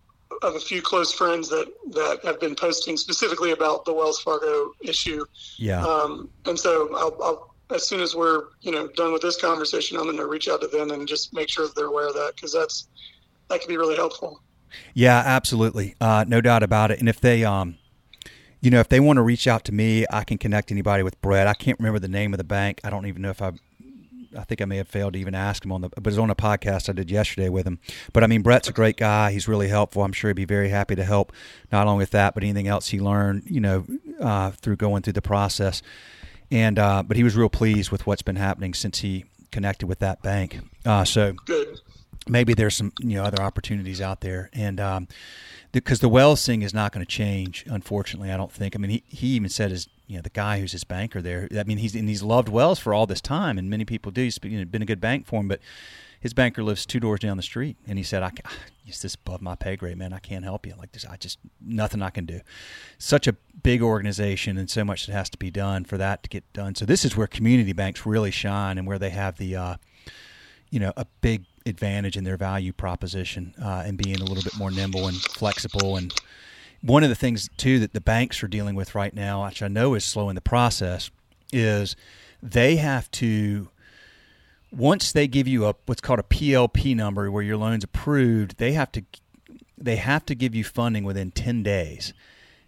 [0.41, 4.71] of a few close friends that that have been posting specifically about the Wells Fargo
[4.81, 5.25] issue.
[5.57, 5.85] yeah.
[5.85, 9.97] Um, and so I'll, I'll, as soon as we're you know done with this conversation,
[9.97, 12.13] I'm going to reach out to them and just make sure that they're aware of
[12.15, 12.87] that because that's
[13.49, 14.41] that can be really helpful.
[14.93, 15.95] Yeah, absolutely.
[16.01, 16.99] Uh, no doubt about it.
[16.99, 17.77] And if they, um,
[18.61, 21.19] you know, if they want to reach out to me, I can connect anybody with
[21.21, 21.47] Brett.
[21.47, 22.81] I can't remember the name of the bank.
[22.83, 23.53] I don't even know if I,
[24.37, 26.29] I think I may have failed to even ask him on the, but it's on
[26.29, 27.79] a podcast I did yesterday with him.
[28.13, 29.31] But I mean, Brett's a great guy.
[29.31, 30.03] He's really helpful.
[30.03, 31.31] I'm sure he'd be very happy to help,
[31.71, 33.85] not only with that, but anything else he learned, you know,
[34.19, 35.81] uh, through going through the process.
[36.51, 39.99] And, uh, but he was real pleased with what's been happening since he connected with
[39.99, 40.59] that bank.
[40.85, 41.79] Uh, so, Good.
[42.27, 45.07] maybe there's some you know other opportunities out there and um
[45.71, 48.89] because the wells thing is not going to change unfortunately i don't think i mean
[48.89, 51.77] he, he even said his you know the guy who's his banker there i mean
[51.77, 54.51] he's and he's loved wells for all this time and many people do he's been,
[54.51, 55.59] you know, been a good bank for him but
[56.25, 58.31] his banker lives two doors down the street, and he said, "I
[58.87, 60.11] it's this above my pay grade, man.
[60.11, 60.73] I can't help you.
[60.75, 62.41] Like this, I just nothing I can do.
[62.97, 66.29] Such a big organization, and so much that has to be done for that to
[66.29, 66.73] get done.
[66.73, 69.75] So this is where community banks really shine, and where they have the, uh,
[70.71, 74.57] you know, a big advantage in their value proposition uh, and being a little bit
[74.57, 75.95] more nimble and flexible.
[75.95, 76.11] And
[76.85, 79.67] one of the things too that the banks are dealing with right now, which I
[79.67, 81.09] know is slowing the process,
[81.51, 81.95] is
[82.43, 83.69] they have to
[84.71, 88.73] once they give you a what's called a PLP number where your loan's approved, they
[88.73, 89.03] have to
[89.77, 92.13] they have to give you funding within 10 days.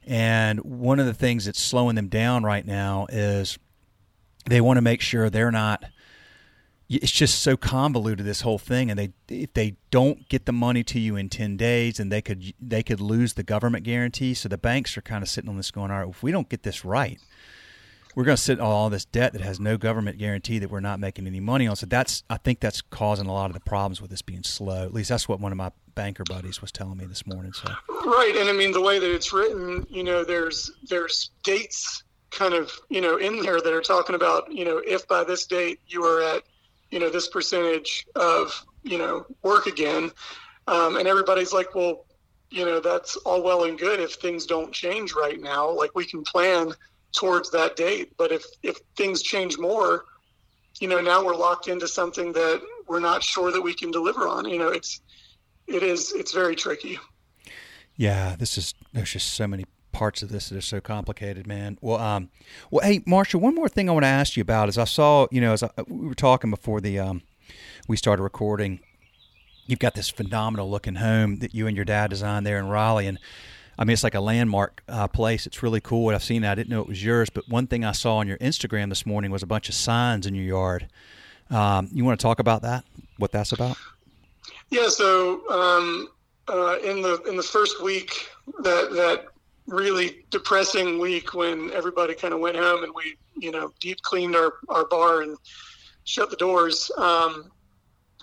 [0.06, 3.60] And one of the things that's slowing them down right now is
[4.46, 5.84] they want to make sure they're not
[6.90, 10.84] it's just so convoluted this whole thing and they if they don't get the money
[10.84, 14.48] to you in 10 days and they could they could lose the government guarantee so
[14.48, 16.64] the banks are kind of sitting on this going all right if we don't get
[16.64, 17.20] this right
[18.18, 20.80] we're going to sit on all this debt that has no government guarantee that we're
[20.80, 21.76] not making any money on.
[21.76, 24.86] So that's I think that's causing a lot of the problems with this being slow.
[24.86, 27.54] At least that's what one of my banker buddies was telling me this morning.
[27.54, 32.06] So right, and I mean the way that it's written, you know, there's there's dates
[32.32, 35.46] kind of you know in there that are talking about you know if by this
[35.46, 36.42] date you are at
[36.92, 40.12] you know this percentage of you know work again,
[40.68, 42.06] um, and everybody's like, well,
[42.50, 45.70] you know that's all well and good if things don't change right now.
[45.70, 46.74] Like we can plan
[47.12, 48.14] towards that date.
[48.18, 50.06] But if if things change more,
[50.80, 54.28] you know, now we're locked into something that we're not sure that we can deliver
[54.28, 54.46] on.
[54.46, 55.02] You know, it's
[55.68, 57.00] it is it's very tricky.
[57.96, 59.66] Yeah, this is there's just so many
[59.98, 61.80] parts of this that are so complicated, man.
[61.82, 62.30] Well, um,
[62.70, 65.26] well, hey, Marshall, one more thing I want to ask you about is I saw,
[65.32, 67.24] you know, as I, we were talking before the um,
[67.88, 68.80] we started recording,
[69.66, 73.08] you've got this phenomenal looking home that you and your dad designed there in Raleigh,
[73.08, 73.18] and
[73.80, 75.48] I mean, it's like a landmark uh, place.
[75.48, 76.06] It's really cool.
[76.06, 76.46] What I've seen.
[76.46, 79.04] I didn't know it was yours, but one thing I saw on your Instagram this
[79.04, 80.88] morning was a bunch of signs in your yard.
[81.50, 82.86] Um, you want to talk about that?
[83.18, 83.78] What that's about?
[84.70, 84.90] Yeah.
[84.90, 86.10] So um,
[86.48, 88.30] uh, in the in the first week
[88.60, 89.26] that that
[89.68, 94.36] really depressing week when everybody kind of went home and we you know deep cleaned
[94.36, 95.38] our our bar and
[96.04, 96.90] shut the doors.
[96.98, 97.52] Um,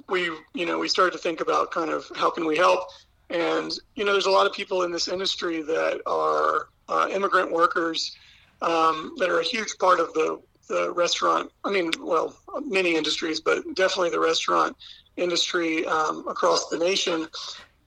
[0.09, 2.89] we you know we started to think about kind of how can we help
[3.31, 7.51] and, you know, there's a lot of people in this industry that are uh, immigrant
[7.51, 8.17] workers
[8.63, 11.51] um, that are a huge part of the, the restaurant.
[11.65, 14.77] I mean, well, many industries, but definitely the restaurant
[15.17, 17.27] industry um, across the nation.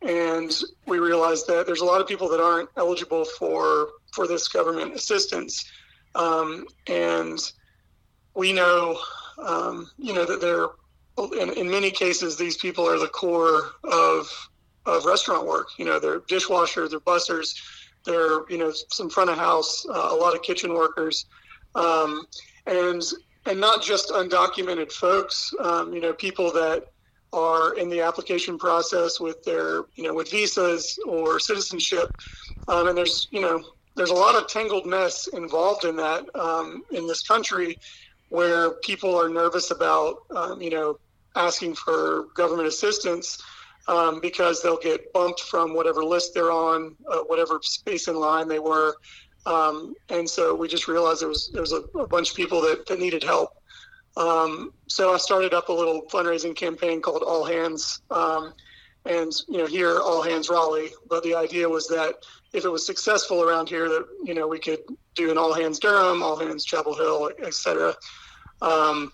[0.07, 4.47] And we realized that there's a lot of people that aren't eligible for for this
[4.47, 5.69] government assistance.
[6.15, 7.39] Um, and
[8.33, 8.97] we know,
[9.37, 10.67] um, you know, that there,
[11.39, 14.31] in, in many cases, these people are the core of
[14.85, 15.67] of restaurant work.
[15.77, 17.59] You know, they're dishwashers, they're bussers,
[18.05, 21.25] they're you know some front of house, uh, a lot of kitchen workers,
[21.75, 22.25] um,
[22.65, 23.03] and
[23.45, 25.53] and not just undocumented folks.
[25.59, 26.93] Um, you know, people that
[27.33, 32.09] are in the application process with their you know with visas or citizenship,
[32.67, 33.63] um, and there's you know
[33.95, 37.77] there's a lot of tangled mess involved in that um, in this country,
[38.29, 40.97] where people are nervous about um, you know
[41.35, 43.37] asking for government assistance
[43.87, 48.47] um, because they'll get bumped from whatever list they're on, uh, whatever space in line
[48.47, 48.95] they were.
[49.45, 52.61] Um, and so we just realized there was there was a, a bunch of people
[52.61, 53.49] that, that needed help.
[54.17, 58.53] Um, so I started up a little fundraising campaign called All Hands, um,
[59.05, 60.89] and you know here All Hands Raleigh.
[61.07, 62.15] But the idea was that
[62.51, 64.79] if it was successful around here, that you know we could
[65.13, 67.93] do an All Hands Durham, All Hands Chapel Hill, etc.
[68.59, 69.13] Um,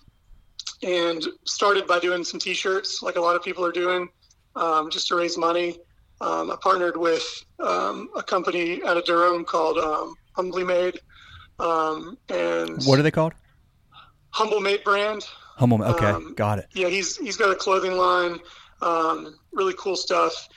[0.81, 4.07] and started by doing some T-shirts, like a lot of people are doing
[4.55, 5.77] um, just to raise money.
[6.21, 7.23] Um, I partnered with
[7.59, 10.99] um, a company out of Durham called um, Humbly Made.
[11.59, 13.33] And what are they called?
[14.33, 15.25] Humble Made brand.
[15.57, 15.83] Humble.
[15.83, 16.67] Okay, um, got it.
[16.73, 18.39] Yeah, he's he's got a clothing line,
[19.51, 20.47] really cool stuff,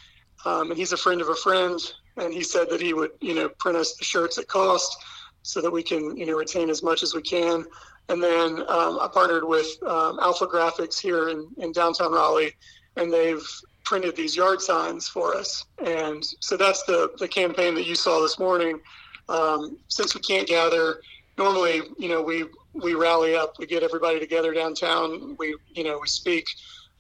[0.44, 1.80] and he's a friend of a friend.
[2.18, 4.96] And he said that he would, you know, print us the shirts at cost,
[5.42, 7.62] so that we can, you know, retain as much as we can.
[8.08, 12.54] And then I partnered with AlphaGraphics here in, in downtown Raleigh,
[12.96, 13.46] and they've
[13.84, 15.66] printed these yard signs for us.
[15.84, 18.80] And so that's the, the campaign that you saw this morning.
[19.28, 21.02] Um, since we can't gather,
[21.36, 22.46] normally, you know, we,
[22.82, 26.46] we rally up, we get everybody together downtown, we, you know, we speak.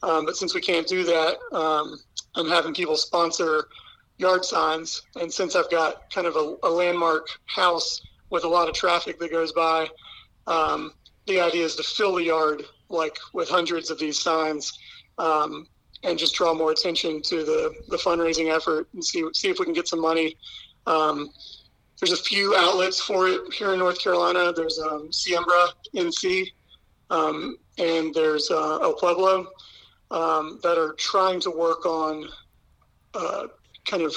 [0.02, 1.98] Um, but since we can't do that, um,
[2.34, 3.68] I'm having people sponsor
[4.18, 5.02] yard signs.
[5.20, 8.00] And since I've got kind of a, a landmark house
[8.30, 9.88] with a lot of traffic that goes by,
[10.46, 10.92] um,
[11.26, 14.78] the idea is to fill the yard like with hundreds of these signs.
[15.18, 15.66] Um,
[16.02, 19.64] and just draw more attention to the, the fundraising effort and see see if we
[19.64, 20.36] can get some money.
[20.86, 21.30] Um,
[22.00, 24.52] there's a few outlets for it here in North Carolina.
[24.52, 26.52] There's um, Siembra NC,
[27.10, 29.46] um, and there's uh, El Pueblo.
[30.10, 32.28] um, that are trying to work on
[33.14, 33.46] uh,
[33.84, 34.14] kind of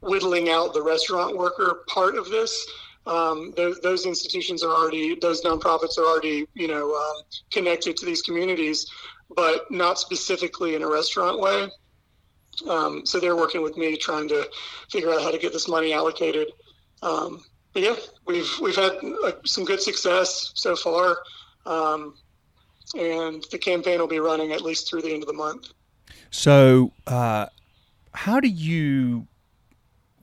[0.00, 2.66] whittling out the restaurant worker part of this.
[3.06, 8.06] Um, those, those, institutions are already, those nonprofits are already, you know, um, connected to
[8.06, 8.90] these communities,
[9.36, 11.68] but not specifically in a restaurant way.
[12.68, 14.48] Um, so they're working with me trying to
[14.90, 16.48] figure out how to get this money allocated.
[17.02, 18.92] Um, but yeah, we've we've had
[19.44, 21.18] some good success so far,
[21.66, 22.14] um,
[22.98, 25.72] and the campaign will be running at least through the end of the month.
[26.30, 27.46] So, uh,
[28.12, 29.26] how do you,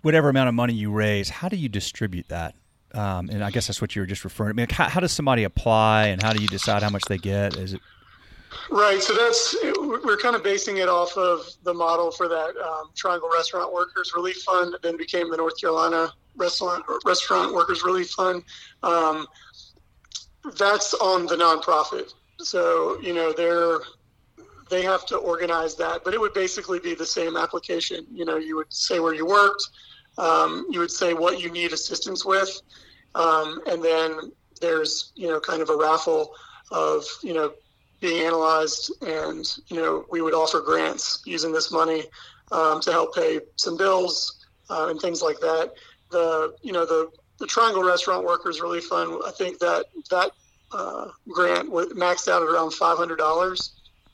[0.02, 2.56] whatever amount of money you raise, how do you distribute that?
[2.94, 4.62] Um, and I guess that's what you were just referring to.
[4.62, 7.18] I mean, how, how, does somebody apply, and how do you decide how much they
[7.18, 7.58] get?
[7.58, 7.82] Is it
[8.70, 9.02] right?
[9.02, 13.30] So that's we're kind of basing it off of the model for that um, Triangle
[13.34, 18.44] Restaurant Workers Relief Fund, that then became the North Carolina Restaurant Restaurant Workers Relief Fund.
[18.82, 19.28] Um,
[20.58, 22.14] that's on the nonprofit.
[22.40, 23.80] So you know they're
[24.70, 28.06] they have to organize that, but it would basically be the same application.
[28.12, 29.70] You know, you would say where you worked,
[30.18, 32.62] um, you would say what you need assistance with,
[33.16, 34.32] um, and then
[34.62, 36.34] there's you know kind of a raffle
[36.72, 37.54] of you know
[38.04, 42.04] being analyzed, and you know we would offer grants using this money
[42.52, 45.72] um, to help pay some bills uh, and things like that.
[46.12, 50.32] The you know the the Triangle Restaurant Workers Relief Fund, I think that that
[50.74, 53.72] uh, grant maxed out at around five hundred dollars.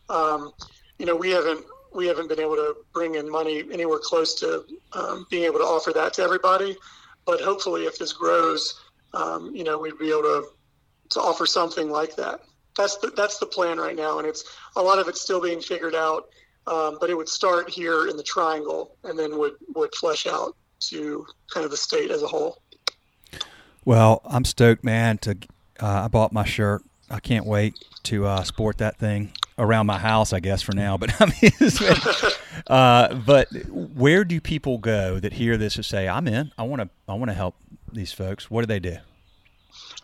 [0.08, 0.52] Um,
[1.00, 4.64] you know, we haven't we haven't been able to bring in money anywhere close to
[4.94, 6.78] um, being able to offer that to everybody.
[7.26, 8.80] But hopefully, if this grows,
[9.16, 10.44] um, you know, we'd be able to
[11.10, 12.42] to offer something like that.
[12.80, 14.46] That's the that's the plan right now, and it's
[14.78, 16.30] a lot of it's still being figured out.
[16.66, 20.56] Um, but it would start here in the triangle, and then would would flesh out
[20.88, 22.62] to kind of the state as a whole.
[23.84, 25.18] Well, I'm stoked, man.
[25.20, 25.32] To
[25.82, 26.82] uh, I bought my shirt.
[27.10, 27.74] I can't wait
[28.04, 30.96] to uh, sport that thing around my house, I guess for now.
[30.96, 31.52] But I mean,
[32.68, 36.54] uh, but where do people go that hear this and say, "I'm in.
[36.58, 36.90] I want to.
[37.10, 37.56] I want to help
[37.92, 39.00] these folks." What do they do?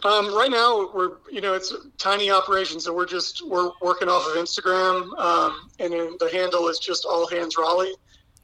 [0.03, 4.28] Um, right now, we're you know it's tiny operation, so we're just we're working off
[4.28, 7.95] of Instagram, um, and the handle is just All Hands Raleigh.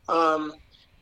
[0.08, 0.54] Um,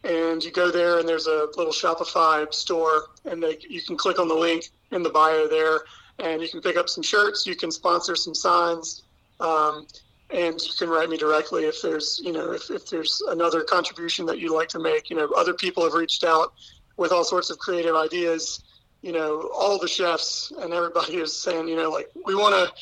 [0.04, 4.18] and you go there, and there's a little Shopify store, and they, you can click
[4.18, 5.82] on the link in the bio there,
[6.20, 7.46] and you can pick up some shirts.
[7.46, 9.04] You can sponsor some signs.
[9.40, 9.88] Um,
[10.32, 14.26] and you can write me directly if there's you know if, if there's another contribution
[14.28, 16.54] that you'd like to make you know other people have reached out
[16.98, 18.62] with all sorts of creative ideas
[19.02, 22.74] you know all the chefs and everybody is saying you know like we want to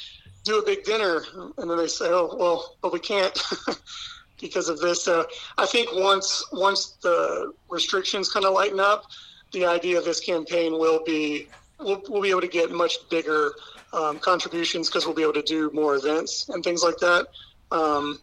[0.44, 1.24] do a big dinner
[1.58, 3.44] and then they say oh well but we can't
[4.42, 5.26] because of this so
[5.58, 9.06] i think once once the restrictions kind of lighten up
[9.52, 11.48] the idea of this campaign will be
[11.80, 13.52] we'll, we'll be able to get much bigger
[13.94, 17.28] um, contributions because we'll be able to do more events and things like that.
[17.72, 18.20] Um,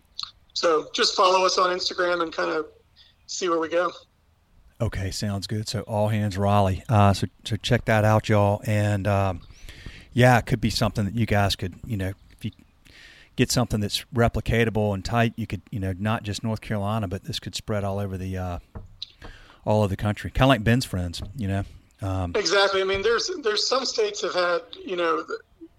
[0.53, 2.67] so just follow us on Instagram and kind of
[3.27, 3.91] see where we go.
[4.81, 5.69] Okay, sounds good.
[5.69, 6.83] So all hands Raleigh.
[6.89, 8.61] Uh, so so check that out, y'all.
[8.67, 9.41] And um,
[10.13, 12.51] yeah, it could be something that you guys could, you know, if you
[13.37, 17.25] get something that's replicatable and tight, you could, you know, not just North Carolina, but
[17.25, 18.59] this could spread all over the uh,
[19.65, 20.31] all over the country.
[20.31, 21.65] Kind of like Ben's friends, you know.
[22.03, 22.81] Um, exactly.
[22.81, 25.25] I mean, there's there's some states have had, you know,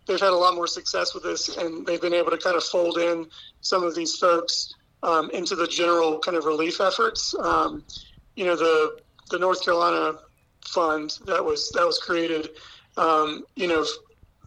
[0.07, 2.63] they've had a lot more success with this, and they've been able to kind of
[2.63, 3.27] fold in
[3.61, 4.73] some of these folks
[5.03, 7.35] um, into the general kind of relief efforts.
[7.39, 7.83] Um,
[8.35, 8.99] you know, the
[9.31, 10.19] the North Carolina
[10.65, 12.49] fund that was that was created.
[12.97, 13.85] Um, you know,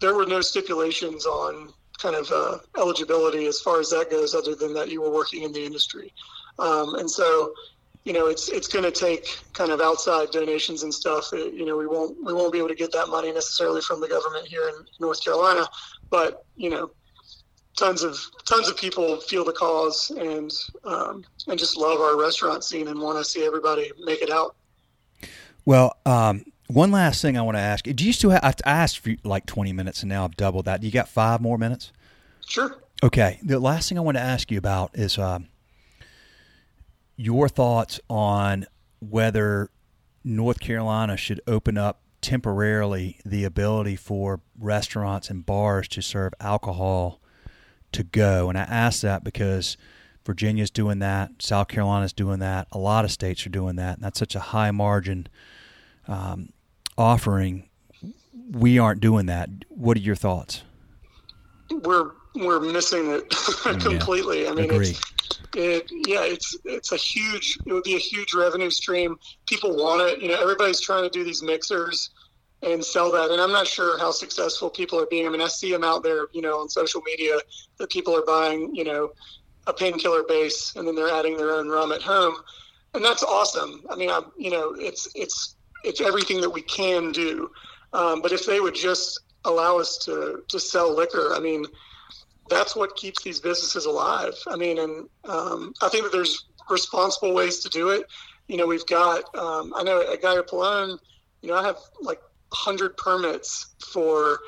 [0.01, 4.55] there were no stipulations on kind of uh, eligibility as far as that goes, other
[4.55, 6.13] than that you were working in the industry,
[6.59, 7.53] um, and so
[8.09, 11.31] you know, it's it's going to take kind of outside donations and stuff.
[11.35, 14.01] It, you know, we won't we won't be able to get that money necessarily from
[14.01, 15.67] the government here in North Carolina,
[16.09, 16.91] but you know,
[17.79, 20.53] tons of tons of people feel the cause and
[20.85, 24.57] um, and just love our restaurant scene and want to see everybody make it out.
[25.65, 28.45] Well, um, one last thing I want to ask: Do you still have?
[28.45, 30.83] I asked for like twenty minutes, and now I've doubled that.
[30.83, 31.93] You got five more minutes?
[32.47, 32.77] Sure.
[33.03, 33.39] Okay.
[33.43, 35.19] The last thing I want to ask you about is.
[35.19, 35.49] Um,
[37.19, 38.65] your thoughts on
[39.01, 39.71] whether
[40.25, 47.21] North Carolina should open up temporarily the ability for restaurants and bars to serve alcohol
[47.93, 48.49] to go.
[48.49, 49.77] And I ask that because
[50.25, 53.97] Virginia's doing that, South Carolina's doing that, a lot of states are doing that.
[53.97, 55.27] And that's such a high margin
[56.07, 56.51] um,
[56.97, 57.69] offering.
[58.51, 59.49] We aren't doing that.
[59.69, 60.63] What are your thoughts?
[61.71, 63.29] We're we're missing it
[63.81, 64.45] completely.
[64.45, 64.51] Yeah.
[64.51, 64.89] I mean, Agree.
[64.89, 65.01] it's
[65.57, 67.59] it, yeah, it's it's a huge.
[67.67, 69.19] It would be a huge revenue stream.
[69.47, 70.21] People want it.
[70.21, 72.11] You know, everybody's trying to do these mixers
[72.63, 73.31] and sell that.
[73.31, 75.27] And I'm not sure how successful people are being.
[75.27, 77.39] I mean, I see them out there, you know, on social media
[77.79, 79.13] that people are buying, you know,
[79.69, 82.35] a painkiller base, and then they're adding their own rum at home,
[82.95, 83.85] and that's awesome.
[83.91, 87.51] I mean, I, you know, it's it's it's everything that we can do.
[87.93, 91.67] Um, but if they would just allow us to to sell liquor, I mean,
[92.49, 94.35] that's what keeps these businesses alive.
[94.47, 98.07] I mean, and um, I think that there's responsible ways to do it.
[98.49, 100.99] You know, we've got um, I know a guy at Palone.
[101.43, 102.21] You know, I have like
[102.53, 104.39] hundred permits for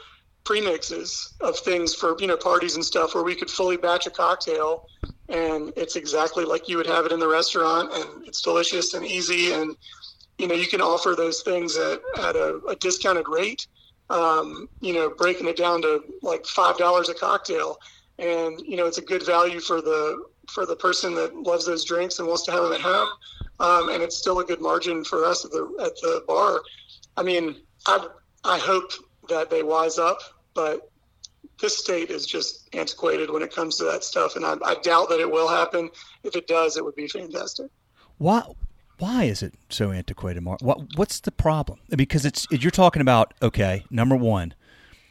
[0.45, 4.11] premixes of things for you know parties and stuff where we could fully batch a
[4.11, 4.85] cocktail
[5.29, 9.05] and it's exactly like you would have it in the restaurant and it's delicious and
[9.05, 9.77] easy and
[10.39, 13.67] you know you can offer those things at, at a, a discounted rate
[14.11, 17.79] um, you know breaking it down to like five dollars a cocktail.
[18.19, 21.85] And you know it's a good value for the for the person that loves those
[21.85, 23.09] drinks and wants to have them at home
[23.61, 26.61] um, and it's still a good margin for us at the at the bar.
[27.17, 28.07] I mean i
[28.45, 28.93] i hope
[29.28, 30.20] that they wise up
[30.55, 30.91] but
[31.61, 35.09] this state is just antiquated when it comes to that stuff, and I, I doubt
[35.11, 35.91] that it will happen.
[36.24, 37.70] If it does, it would be fantastic.
[38.18, 38.43] Why?
[38.99, 40.61] Why is it so antiquated, Mark?
[40.61, 41.78] What What's the problem?
[41.89, 43.35] Because it's you're talking about.
[43.43, 44.55] Okay, number one,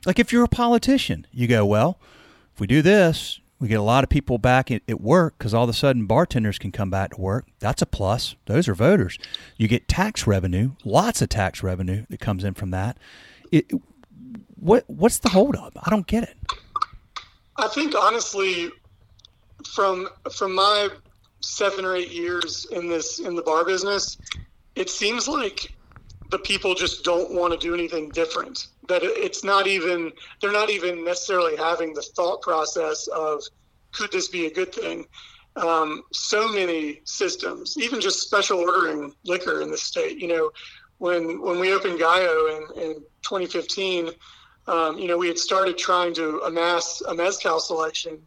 [0.05, 1.99] like if you're a politician, you go, well,
[2.53, 5.53] if we do this, we get a lot of people back at, at work because
[5.53, 7.45] all of a sudden bartenders can come back to work.
[7.59, 8.35] That's a plus.
[8.45, 9.17] Those are voters.
[9.57, 12.97] You get tax revenue, lots of tax revenue that comes in from that.
[13.51, 13.71] It,
[14.55, 15.73] what what's the holdup?
[15.81, 16.37] I don't get it.
[17.57, 18.71] I think honestly,
[19.67, 20.89] from from my
[21.41, 24.17] seven or eight years in this in the bar business,
[24.75, 25.73] it seems like
[26.29, 28.67] the people just don't want to do anything different.
[28.87, 30.11] That it's not even
[30.41, 33.43] they're not even necessarily having the thought process of
[33.91, 35.05] could this be a good thing.
[35.55, 40.19] Um, so many systems, even just special ordering liquor in the state.
[40.19, 40.51] You know,
[40.99, 44.11] when when we opened Gallo in, in 2015
[44.69, 48.21] um, you know, we had started trying to amass a mezcal selection.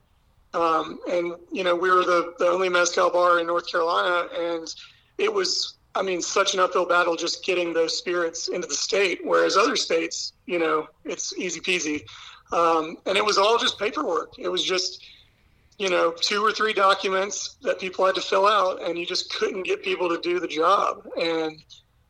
[0.55, 4.29] Um, and, you know, we were the, the only mezcal bar in North Carolina.
[4.37, 4.75] And
[5.19, 9.21] it was, I mean, such an uphill battle just getting those spirits into the state.
[9.23, 12.05] Whereas other states, you know, it's easy peasy.
[12.53, 14.39] Um, and it was all just paperwork.
[14.39, 15.05] It was just,
[15.79, 19.33] you know, two or three documents that people had to fill out, and you just
[19.35, 21.07] couldn't get people to do the job.
[21.21, 21.63] And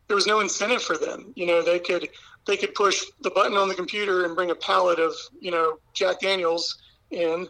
[0.09, 1.33] there was no incentive for them.
[1.37, 2.09] You know, they could
[2.47, 5.79] they could push the button on the computer and bring a pallet of you know
[5.95, 6.79] Jack Daniels
[7.11, 7.49] in,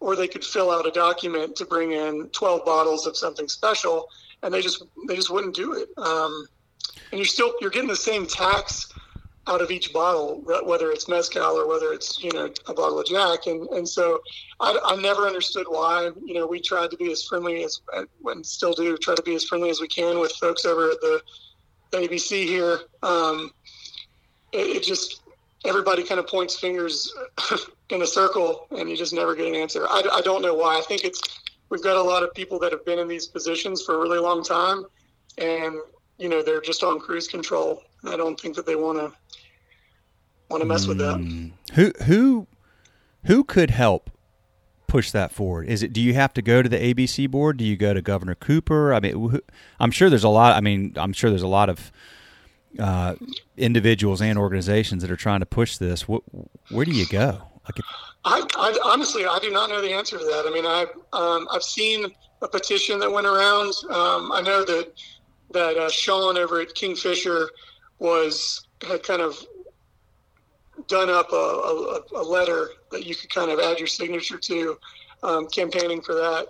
[0.00, 4.08] or they could fill out a document to bring in 12 bottles of something special,
[4.42, 5.88] and they just they just wouldn't do it.
[5.96, 6.46] Um,
[7.12, 8.92] and you're still you're getting the same tax
[9.46, 13.06] out of each bottle, whether it's mezcal or whether it's you know a bottle of
[13.06, 14.20] Jack, and and so
[14.60, 16.10] I, I never understood why.
[16.24, 17.80] You know, we tried to be as friendly as
[18.26, 21.00] and still do try to be as friendly as we can with folks over at
[21.00, 21.22] the,
[21.92, 22.78] ABC here.
[23.02, 23.50] Um,
[24.52, 25.22] it, it just
[25.64, 27.12] everybody kind of points fingers
[27.90, 29.86] in a circle and you just never get an answer.
[29.88, 30.78] I, I don't know why.
[30.78, 31.20] I think it's
[31.70, 34.18] we've got a lot of people that have been in these positions for a really
[34.18, 34.84] long time
[35.38, 35.76] and
[36.18, 37.82] you know they're just on cruise control.
[38.04, 39.12] I don't think that they want to
[40.50, 40.88] want to mess mm.
[40.88, 41.16] with that.
[41.16, 41.48] Hmm.
[41.74, 42.46] Who who
[43.24, 44.10] who could help
[44.86, 45.68] push that forward?
[45.68, 47.56] Is it do you have to go to the ABC board?
[47.56, 48.92] Do you go to Governor Cooper?
[48.92, 49.40] I mean,
[49.78, 50.54] I'm sure there's a lot.
[50.54, 51.90] I mean, I'm sure there's a lot of
[52.78, 53.14] uh,
[53.56, 56.22] individuals and organizations that are trying to push this, what,
[56.70, 57.42] where do you go?
[58.24, 60.44] I, I, honestly, I do not know the answer to that.
[60.46, 62.06] I mean, I've um, I've seen
[62.42, 63.72] a petition that went around.
[63.90, 64.92] Um, I know that
[65.52, 67.48] that uh, Sean over at Kingfisher
[67.98, 69.36] was had kind of
[70.86, 74.78] done up a, a, a, letter that you could kind of add your signature to,
[75.22, 76.46] um, campaigning for that.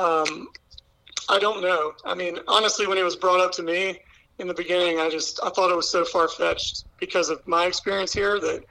[0.00, 0.48] Um,
[1.28, 1.92] I don't know.
[2.04, 3.98] I mean, honestly, when it was brought up to me,
[4.38, 7.66] in the beginning, I just I thought it was so far fetched because of my
[7.66, 8.64] experience here that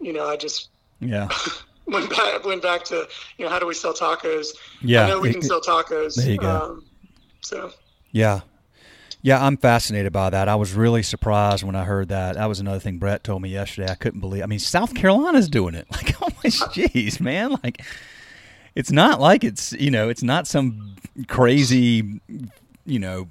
[0.00, 0.70] you know I just
[1.00, 1.28] yeah
[1.88, 4.48] went back went back to you know how do we sell tacos?
[4.80, 6.14] Yeah, I know we can sell tacos.
[6.14, 6.48] There you go.
[6.48, 6.84] Um,
[7.40, 7.72] so
[8.12, 8.40] yeah.
[9.20, 10.48] Yeah, I'm fascinated by that.
[10.48, 12.36] I was really surprised when I heard that.
[12.36, 13.90] That was another thing Brett told me yesterday.
[13.90, 14.44] I couldn't believe.
[14.44, 15.86] I mean, South Carolina's doing it.
[15.92, 17.56] Like, oh my jeez, man!
[17.64, 17.82] Like,
[18.76, 20.94] it's not like it's you know, it's not some
[21.26, 22.20] crazy,
[22.86, 23.26] you know,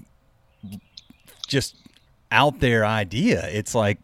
[1.48, 1.78] just
[2.32, 3.48] out there idea.
[3.48, 4.00] It's like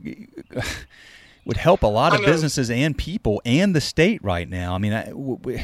[1.45, 4.75] would help a lot of businesses and people and the state right now.
[4.75, 5.63] I mean, I, we,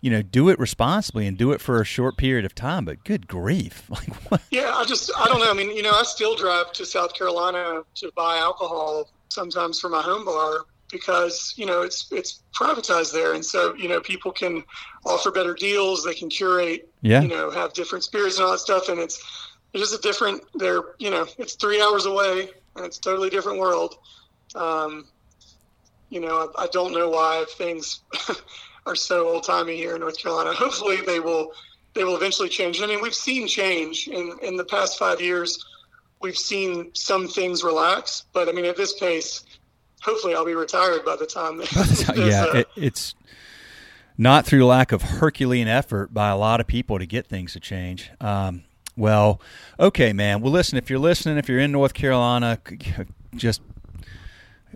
[0.00, 2.84] you know, do it responsibly and do it for a short period of time.
[2.84, 3.84] But good grief!
[3.90, 4.42] Like, what?
[4.50, 5.50] Yeah, I just I don't know.
[5.50, 9.88] I mean, you know, I still drive to South Carolina to buy alcohol sometimes for
[9.88, 14.32] my home bar because you know it's it's privatized there, and so you know people
[14.32, 14.64] can
[15.04, 16.04] offer better deals.
[16.04, 17.22] They can curate, yeah.
[17.22, 19.22] you know, have different spirits and all that stuff, and it's
[19.72, 20.42] it's just a different.
[20.54, 23.96] They're you know it's three hours away and it's a totally different world.
[24.54, 25.06] Um,
[26.10, 28.00] you know, I, I, don't know why things
[28.86, 30.52] are so old timey here in North Carolina.
[30.54, 31.52] Hopefully, they will
[31.94, 32.82] they will eventually change.
[32.82, 35.64] I mean, we've seen change in in the past five years.
[36.20, 39.44] We've seen some things relax, but I mean, at this pace,
[40.02, 41.60] hopefully, I'll be retired by the time.
[42.16, 43.14] yeah, a, it, it's
[44.18, 47.60] not through lack of Herculean effort by a lot of people to get things to
[47.60, 48.10] change.
[48.20, 48.64] Um,
[48.96, 49.40] well,
[49.80, 50.42] okay, man.
[50.42, 52.58] Well, listen, if you're listening, if you're in North Carolina,
[53.34, 53.62] just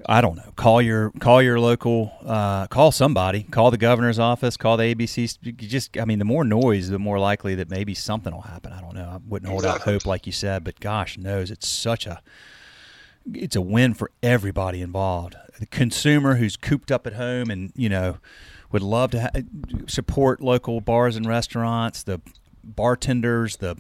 [0.05, 0.53] I don't know.
[0.57, 5.57] Call your call your local, uh, call somebody, call the governor's office, call the ABC.
[5.57, 8.73] Just, I mean, the more noise, the more likely that maybe something will happen.
[8.73, 9.09] I don't know.
[9.09, 9.93] I wouldn't hold exactly.
[9.93, 12.21] out hope like you said, but gosh knows, it's such a
[13.33, 15.35] it's a win for everybody involved.
[15.59, 18.19] The consumer who's cooped up at home and you know
[18.73, 19.41] would love to ha-
[19.87, 22.21] support local bars and restaurants, the
[22.63, 23.77] bartenders, the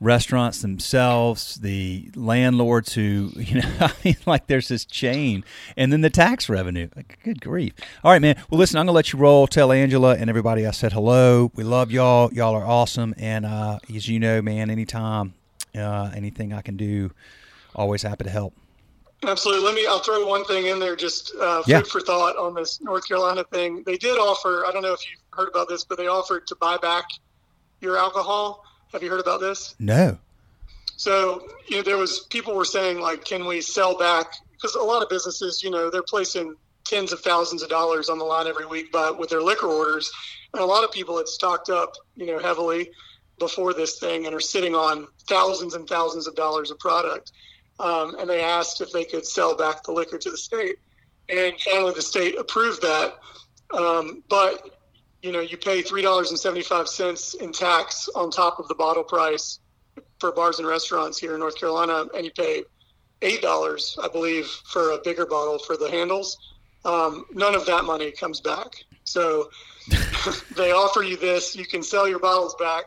[0.00, 5.44] restaurants themselves, the landlords who, you know, I mean, like there's this chain,
[5.76, 6.88] and then the tax revenue.
[6.94, 7.72] Like, good grief.
[8.04, 8.36] All right, man.
[8.50, 9.46] Well, listen, I'm going to let you roll.
[9.46, 11.50] Tell Angela and everybody I said hello.
[11.54, 12.32] We love y'all.
[12.32, 13.14] Y'all are awesome.
[13.18, 15.34] And uh, as you know, man, anytime,
[15.74, 17.10] uh, anything I can do,
[17.74, 18.54] always happy to help.
[19.24, 19.64] Absolutely.
[19.64, 19.86] Let me.
[19.86, 21.82] I'll throw one thing in there, just uh, food yeah.
[21.82, 23.82] for thought on this North Carolina thing.
[23.86, 24.66] They did offer.
[24.66, 27.04] I don't know if you've heard about this, but they offered to buy back
[27.80, 28.62] your alcohol
[28.92, 29.74] have you heard about this?
[29.78, 30.18] No.
[30.96, 34.32] So, you know, there was people were saying like, can we sell back?
[34.52, 38.18] Because a lot of businesses, you know, they're placing tens of thousands of dollars on
[38.18, 40.10] the line every week, but with their liquor orders,
[40.52, 42.90] and a lot of people had stocked up, you know, heavily
[43.38, 47.32] before this thing and are sitting on thousands and thousands of dollars of product.
[47.78, 50.76] Um, and they asked if they could sell back the liquor to the state,
[51.28, 53.18] and finally the state approved that.
[53.76, 54.75] Um, but
[55.26, 58.68] you know, you pay three dollars and seventy five cents in tax on top of
[58.68, 59.58] the bottle price
[60.20, 62.62] for bars and restaurants here in North Carolina, and you pay
[63.22, 66.36] eight dollars, I believe, for a bigger bottle for the handles.
[66.84, 68.68] Um, none of that money comes back.
[69.02, 69.50] So
[70.56, 72.84] they offer you this, you can sell your bottles back,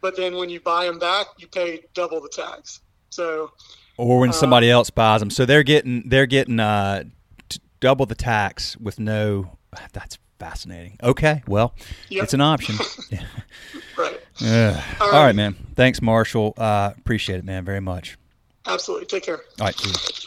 [0.00, 2.80] but then when you buy them back, you pay double the tax.
[3.10, 3.52] So,
[3.98, 7.04] or when uh, somebody else buys them, so they're getting they're getting uh,
[7.50, 9.58] t- double the tax with no.
[9.92, 10.98] That's fascinating.
[11.00, 11.72] Okay, well,
[12.08, 12.24] yep.
[12.24, 12.74] it's an option.
[13.96, 14.20] right.
[14.40, 14.96] All right.
[15.00, 15.54] All right, man.
[15.76, 16.54] Thanks, Marshall.
[16.56, 18.18] Uh, appreciate it, man, very much.
[18.66, 19.06] Absolutely.
[19.06, 19.40] Take care.
[19.60, 20.26] All right.